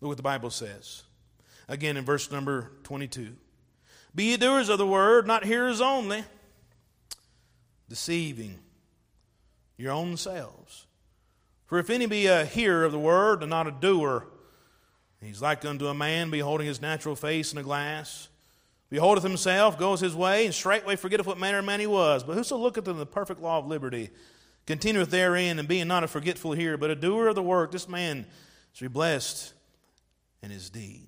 Look 0.00 0.10
what 0.10 0.16
the 0.16 0.22
Bible 0.22 0.50
says. 0.50 1.02
Again, 1.66 1.96
in 1.96 2.04
verse 2.04 2.30
number 2.30 2.70
22 2.84 3.34
Be 4.14 4.30
ye 4.30 4.36
doers 4.36 4.68
of 4.68 4.78
the 4.78 4.86
word, 4.86 5.26
not 5.26 5.44
hearers 5.44 5.80
only, 5.80 6.24
deceiving 7.88 8.58
your 9.76 9.92
own 9.92 10.16
selves. 10.16 10.86
For 11.66 11.78
if 11.78 11.90
any 11.90 12.06
be 12.06 12.26
a 12.26 12.44
hearer 12.44 12.84
of 12.84 12.92
the 12.92 12.98
word 12.98 13.42
and 13.42 13.50
not 13.50 13.66
a 13.66 13.72
doer, 13.72 14.26
he's 15.20 15.42
like 15.42 15.64
unto 15.64 15.88
a 15.88 15.94
man 15.94 16.30
beholding 16.30 16.66
his 16.66 16.80
natural 16.80 17.16
face 17.16 17.52
in 17.52 17.58
a 17.58 17.62
glass 17.62 18.27
beholdeth 18.90 19.24
himself, 19.24 19.78
goes 19.78 20.00
his 20.00 20.14
way, 20.14 20.46
and 20.46 20.54
straightway 20.54 20.96
forgetteth 20.96 21.26
what 21.26 21.38
manner 21.38 21.58
of 21.58 21.64
man 21.64 21.80
he 21.80 21.86
was. 21.86 22.24
But 22.24 22.36
whoso 22.36 22.56
looketh 22.56 22.88
in 22.88 22.96
the 22.96 23.06
perfect 23.06 23.40
law 23.40 23.58
of 23.58 23.66
liberty, 23.66 24.10
continueth 24.66 25.10
therein, 25.10 25.58
and 25.58 25.68
being 25.68 25.88
not 25.88 26.04
a 26.04 26.08
forgetful 26.08 26.52
hearer, 26.52 26.76
but 26.76 26.90
a 26.90 26.94
doer 26.94 27.28
of 27.28 27.34
the 27.34 27.42
work, 27.42 27.72
this 27.72 27.88
man 27.88 28.26
shall 28.72 28.88
be 28.88 28.92
blessed 28.92 29.52
in 30.42 30.50
his 30.50 30.70
deed. 30.70 31.06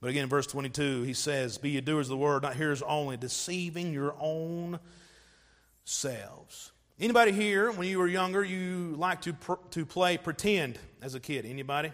But 0.00 0.10
again, 0.10 0.24
in 0.24 0.28
verse 0.28 0.46
22, 0.46 1.02
he 1.02 1.12
says, 1.12 1.58
Be 1.58 1.70
ye 1.70 1.80
doers 1.80 2.06
of 2.06 2.10
the 2.10 2.16
word, 2.16 2.42
not 2.42 2.56
hearers 2.56 2.82
only, 2.82 3.16
deceiving 3.16 3.92
your 3.92 4.14
own 4.18 4.80
selves. 5.84 6.72
Anybody 6.98 7.32
here, 7.32 7.70
when 7.70 7.88
you 7.88 7.98
were 7.98 8.08
younger, 8.08 8.42
you 8.42 8.94
liked 8.96 9.24
to, 9.24 9.32
pr- 9.34 9.54
to 9.70 9.84
play 9.84 10.16
pretend 10.16 10.78
as 11.02 11.14
a 11.14 11.20
kid? 11.20 11.44
Anybody? 11.44 11.92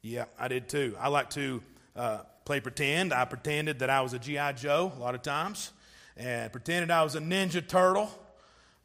Yeah, 0.00 0.24
I 0.38 0.48
did 0.48 0.68
too. 0.68 0.96
I 0.98 1.08
like 1.08 1.30
to 1.30 1.62
uh, 1.94 2.18
play 2.44 2.60
pretend. 2.60 3.12
I 3.12 3.24
pretended 3.24 3.78
that 3.80 3.90
I 3.90 4.00
was 4.00 4.12
a 4.12 4.18
G.I. 4.18 4.52
Joe 4.52 4.92
a 4.96 4.98
lot 4.98 5.14
of 5.14 5.22
times. 5.22 5.72
and 6.16 6.52
pretended 6.52 6.90
I 6.90 7.02
was 7.02 7.14
a 7.14 7.20
Ninja 7.20 7.66
Turtle. 7.66 8.10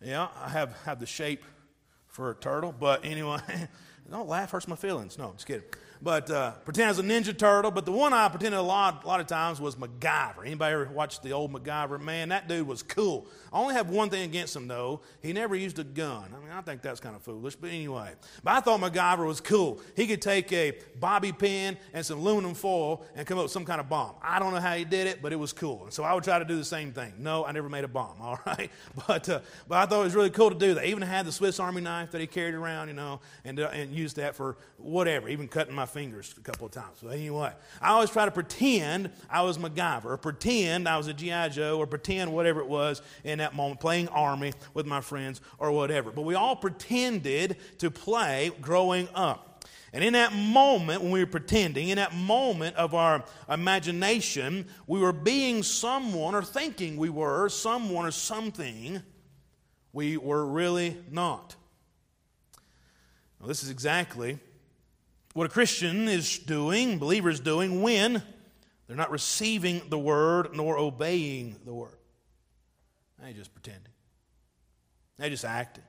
Yeah, 0.01 0.27
I 0.43 0.49
have, 0.49 0.75
have 0.85 0.99
the 0.99 1.05
shape 1.05 1.43
for 2.07 2.31
a 2.31 2.35
turtle, 2.35 2.73
but 2.77 3.03
anyway, 3.03 3.39
don't 4.11 4.27
laugh, 4.27 4.51
hurts 4.51 4.67
my 4.67 4.75
feelings. 4.75 5.17
No, 5.17 5.31
just 5.33 5.45
kidding 5.45 5.63
but 6.01 6.29
uh, 6.29 6.51
pretend 6.65 6.87
I 6.87 6.91
was 6.91 6.99
a 6.99 7.03
Ninja 7.03 7.37
Turtle. 7.37 7.71
But 7.71 7.85
the 7.85 7.91
one 7.91 8.13
I 8.13 8.29
pretended 8.29 8.57
a 8.57 8.61
lot, 8.61 9.03
a 9.03 9.07
lot 9.07 9.19
of 9.19 9.27
times 9.27 9.59
was 9.59 9.75
MacGyver. 9.75 10.45
Anybody 10.45 10.73
ever 10.73 10.89
watched 10.89 11.23
the 11.23 11.31
old 11.31 11.51
MacGyver? 11.53 11.99
Man, 11.99 12.29
that 12.29 12.47
dude 12.47 12.67
was 12.67 12.83
cool. 12.83 13.27
I 13.51 13.59
only 13.59 13.73
have 13.75 13.89
one 13.89 14.09
thing 14.09 14.23
against 14.23 14.55
him, 14.55 14.67
though. 14.67 15.01
He 15.21 15.33
never 15.33 15.55
used 15.55 15.79
a 15.79 15.83
gun. 15.83 16.33
I 16.35 16.39
mean, 16.39 16.51
I 16.51 16.61
think 16.61 16.81
that's 16.81 16.99
kind 16.99 17.15
of 17.15 17.21
foolish, 17.21 17.55
but 17.55 17.69
anyway. 17.69 18.11
But 18.43 18.53
I 18.53 18.59
thought 18.59 18.79
MacGyver 18.79 19.25
was 19.25 19.41
cool. 19.41 19.79
He 19.95 20.07
could 20.07 20.21
take 20.21 20.51
a 20.51 20.77
bobby 20.99 21.31
pin 21.31 21.77
and 21.93 22.05
some 22.05 22.19
aluminum 22.19 22.53
foil 22.53 23.05
and 23.15 23.25
come 23.25 23.37
up 23.37 23.45
with 23.45 23.51
some 23.51 23.65
kind 23.65 23.79
of 23.79 23.89
bomb. 23.89 24.15
I 24.21 24.39
don't 24.39 24.53
know 24.53 24.59
how 24.59 24.75
he 24.75 24.85
did 24.85 25.07
it, 25.07 25.21
but 25.21 25.33
it 25.33 25.37
was 25.37 25.53
cool. 25.53 25.85
And 25.85 25.93
so 25.93 26.03
I 26.03 26.13
would 26.13 26.23
try 26.23 26.39
to 26.39 26.45
do 26.45 26.57
the 26.57 26.65
same 26.65 26.91
thing. 26.91 27.13
No, 27.17 27.45
I 27.45 27.51
never 27.51 27.69
made 27.69 27.83
a 27.83 27.87
bomb, 27.87 28.17
all 28.21 28.39
right? 28.45 28.69
But, 29.07 29.29
uh, 29.29 29.39
but 29.67 29.77
I 29.77 29.85
thought 29.85 30.01
it 30.01 30.05
was 30.05 30.15
really 30.15 30.29
cool 30.29 30.49
to 30.49 30.57
do 30.57 30.73
that. 30.75 30.85
even 30.85 31.01
had 31.01 31.25
the 31.25 31.31
Swiss 31.31 31.59
Army 31.59 31.81
knife 31.81 32.11
that 32.11 32.21
he 32.21 32.27
carried 32.27 32.53
around, 32.53 32.89
you 32.89 32.93
know, 32.93 33.21
and, 33.45 33.59
uh, 33.59 33.69
and 33.73 33.91
used 33.97 34.15
that 34.17 34.35
for 34.35 34.57
whatever, 34.77 35.27
even 35.27 35.47
cutting 35.47 35.75
my 35.75 35.85
fingers 35.85 36.33
a 36.37 36.41
couple 36.41 36.65
of 36.65 36.71
times. 36.71 36.99
So 37.01 37.07
anyway, 37.09 37.51
I 37.81 37.89
always 37.89 38.09
try 38.09 38.25
to 38.25 38.31
pretend 38.31 39.11
I 39.29 39.41
was 39.41 39.57
MacGyver, 39.57 40.05
or 40.05 40.17
pretend 40.17 40.87
I 40.87 40.97
was 40.97 41.07
a 41.07 41.13
G.I. 41.13 41.49
Joe, 41.49 41.77
or 41.79 41.87
pretend 41.87 42.31
whatever 42.31 42.61
it 42.61 42.67
was 42.67 43.01
in 43.23 43.39
that 43.39 43.55
moment, 43.55 43.79
playing 43.79 44.07
Army 44.09 44.53
with 44.73 44.85
my 44.85 45.01
friends, 45.01 45.41
or 45.59 45.71
whatever. 45.71 46.11
But 46.11 46.21
we 46.21 46.35
all 46.35 46.55
pretended 46.55 47.57
to 47.79 47.91
play 47.91 48.51
growing 48.61 49.09
up. 49.13 49.65
And 49.93 50.03
in 50.03 50.13
that 50.13 50.33
moment, 50.33 51.01
when 51.01 51.11
we 51.11 51.21
were 51.21 51.29
pretending, 51.29 51.89
in 51.89 51.95
that 51.95 52.13
moment 52.13 52.75
of 52.75 52.93
our 52.93 53.23
imagination, 53.49 54.67
we 54.85 54.99
were 54.99 55.13
being 55.13 55.63
someone 55.63 56.35
or 56.35 56.43
thinking 56.43 56.97
we 56.97 57.09
were 57.09 57.49
someone 57.49 58.05
or 58.05 58.11
something 58.11 59.01
we 59.93 60.17
were 60.17 60.45
really 60.45 60.97
not. 61.09 61.55
Well, 63.39 63.47
this 63.47 63.63
is 63.63 63.69
exactly 63.69 64.39
what 65.33 65.45
a 65.45 65.49
Christian 65.49 66.07
is 66.07 66.39
doing, 66.39 66.97
believers 66.97 67.39
doing, 67.39 67.81
when 67.81 68.23
they're 68.87 68.97
not 68.97 69.11
receiving 69.11 69.81
the 69.89 69.99
word 69.99 70.55
nor 70.55 70.77
obeying 70.77 71.57
the 71.65 71.73
word. 71.73 71.97
They 73.21 73.33
just 73.33 73.53
pretending. 73.53 73.91
They 75.17 75.29
just 75.29 75.45
acting. 75.45 75.83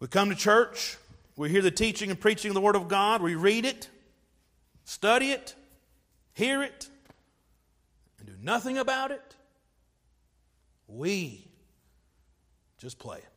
We 0.00 0.08
come 0.08 0.28
to 0.30 0.36
church, 0.36 0.98
we 1.36 1.48
hear 1.50 1.62
the 1.62 1.70
teaching 1.70 2.10
and 2.10 2.20
preaching 2.20 2.50
of 2.50 2.54
the 2.54 2.60
Word 2.60 2.76
of 2.76 2.88
God, 2.88 3.22
we 3.22 3.34
read 3.34 3.64
it, 3.64 3.88
study 4.84 5.30
it, 5.30 5.54
hear 6.32 6.62
it, 6.62 6.88
and 8.18 8.26
do 8.26 8.34
nothing 8.42 8.78
about 8.78 9.10
it. 9.10 9.22
We 10.88 11.48
just 12.78 12.98
play 12.98 13.18
it. 13.18 13.33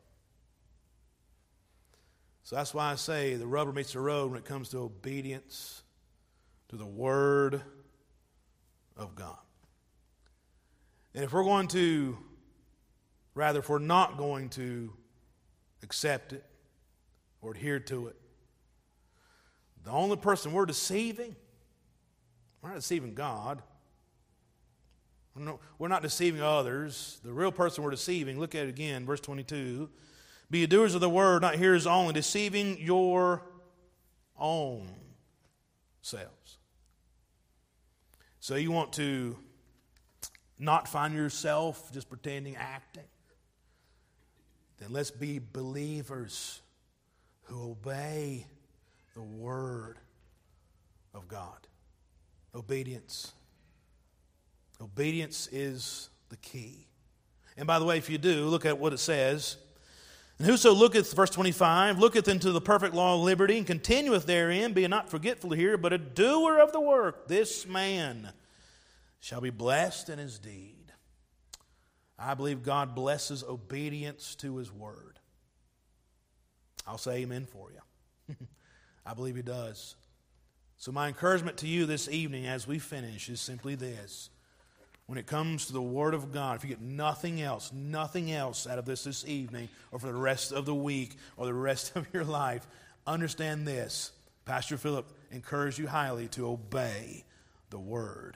So 2.47 2.55
that's 2.55 2.73
why 2.73 2.93
I 2.93 2.95
say 2.95 3.35
the 3.35 3.45
rubber 3.45 3.73
meets 3.73 3.91
the 3.91 3.99
road 3.99 4.31
when 4.31 4.39
it 4.39 4.45
comes 4.45 4.69
to 4.69 4.77
obedience 4.77 5.83
to 6.69 6.77
the 6.77 6.85
Word 6.85 7.61
of 8.95 9.15
God. 9.15 9.35
And 11.13 11.25
if 11.25 11.33
we're 11.33 11.43
going 11.43 11.67
to, 11.67 12.17
rather, 13.35 13.59
if 13.59 13.67
we're 13.67 13.79
not 13.79 14.17
going 14.17 14.47
to 14.51 14.93
accept 15.83 16.31
it 16.31 16.45
or 17.41 17.51
adhere 17.51 17.81
to 17.81 18.07
it, 18.07 18.15
the 19.83 19.91
only 19.91 20.15
person 20.15 20.53
we're 20.53 20.65
deceiving, 20.65 21.35
we're 22.61 22.69
not 22.69 22.75
deceiving 22.75 23.13
God. 23.13 23.61
We're 25.77 25.89
not 25.89 26.01
deceiving 26.01 26.41
others. 26.41 27.19
The 27.25 27.33
real 27.33 27.51
person 27.51 27.83
we're 27.83 27.91
deceiving, 27.91 28.39
look 28.39 28.55
at 28.55 28.67
it 28.67 28.69
again, 28.69 29.05
verse 29.05 29.19
22 29.19 29.89
be 30.49 30.65
doers 30.65 30.95
of 30.95 31.01
the 31.01 31.09
word, 31.09 31.41
not 31.41 31.55
hearers 31.55 31.85
only, 31.85 32.13
deceiving 32.13 32.77
your 32.79 33.43
own 34.37 34.89
selves. 36.01 36.57
So 38.39 38.55
you 38.55 38.71
want 38.71 38.93
to 38.93 39.37
not 40.57 40.87
find 40.87 41.13
yourself 41.13 41.91
just 41.91 42.09
pretending, 42.09 42.55
acting. 42.55 43.03
Then 44.79 44.93
let's 44.93 45.11
be 45.11 45.39
believers 45.39 46.61
who 47.43 47.71
obey 47.71 48.45
the 49.15 49.21
word 49.21 49.97
of 51.13 51.27
God. 51.27 51.67
Obedience. 52.55 53.33
Obedience 54.79 55.49
is 55.51 56.09
the 56.29 56.37
key. 56.37 56.87
And 57.57 57.65
by 57.65 57.79
the 57.79 57.85
way, 57.85 57.97
if 57.97 58.09
you 58.09 58.17
do, 58.17 58.45
look 58.45 58.65
at 58.65 58.77
what 58.77 58.93
it 58.93 58.99
says 58.99 59.57
and 60.37 60.47
whoso 60.47 60.71
looketh, 60.71 61.13
verse 61.13 61.31
25, 61.31 61.97
looketh 61.97 62.27
into 62.27 62.51
the 62.51 62.61
perfect 62.61 62.93
law 62.93 63.15
of 63.15 63.21
liberty 63.21 63.57
and 63.57 63.65
continueth 63.65 64.25
therein, 64.25 64.73
being 64.73 64.91
not 64.91 65.09
forgetful 65.09 65.51
here, 65.51 65.77
but 65.77 65.93
a 65.93 65.97
doer 65.97 66.59
of 66.59 66.71
the 66.71 66.81
work, 66.81 67.27
this 67.27 67.65
man 67.65 68.31
shall 69.19 69.41
be 69.41 69.49
blessed 69.49 70.09
in 70.09 70.19
his 70.19 70.37
deed. 70.37 70.93
I 72.19 72.35
believe 72.35 72.63
God 72.63 72.93
blesses 72.93 73.43
obedience 73.43 74.35
to 74.35 74.57
his 74.57 74.71
word. 74.71 75.19
I'll 76.85 76.97
say 76.97 77.17
amen 77.17 77.45
for 77.45 77.69
you. 77.71 78.35
I 79.05 79.13
believe 79.13 79.35
he 79.35 79.41
does. 79.41 79.95
So, 80.77 80.91
my 80.91 81.07
encouragement 81.07 81.57
to 81.57 81.67
you 81.67 81.85
this 81.85 82.07
evening 82.07 82.45
as 82.45 82.67
we 82.67 82.77
finish 82.77 83.29
is 83.29 83.41
simply 83.41 83.75
this 83.75 84.29
when 85.07 85.17
it 85.17 85.25
comes 85.25 85.67
to 85.67 85.73
the 85.73 85.81
Word 85.81 86.13
of 86.13 86.33
God, 86.33 86.57
if 86.57 86.63
you 86.63 86.69
get 86.69 86.81
nothing 86.81 87.41
else, 87.41 87.71
nothing 87.73 88.31
else 88.31 88.67
out 88.67 88.77
of 88.77 88.85
this 88.85 89.05
this 89.05 89.25
evening 89.25 89.69
or 89.91 89.99
for 89.99 90.07
the 90.07 90.13
rest 90.13 90.51
of 90.51 90.65
the 90.65 90.75
week 90.75 91.15
or 91.37 91.45
the 91.45 91.53
rest 91.53 91.93
of 91.95 92.05
your 92.13 92.25
life, 92.25 92.67
understand 93.07 93.65
this. 93.65 94.11
Pastor 94.43 94.77
Philip 94.77 95.05
encouraged 95.31 95.79
you 95.79 95.87
highly 95.87 96.27
to 96.29 96.47
obey 96.47 97.23
the 97.69 97.79
Word 97.79 98.35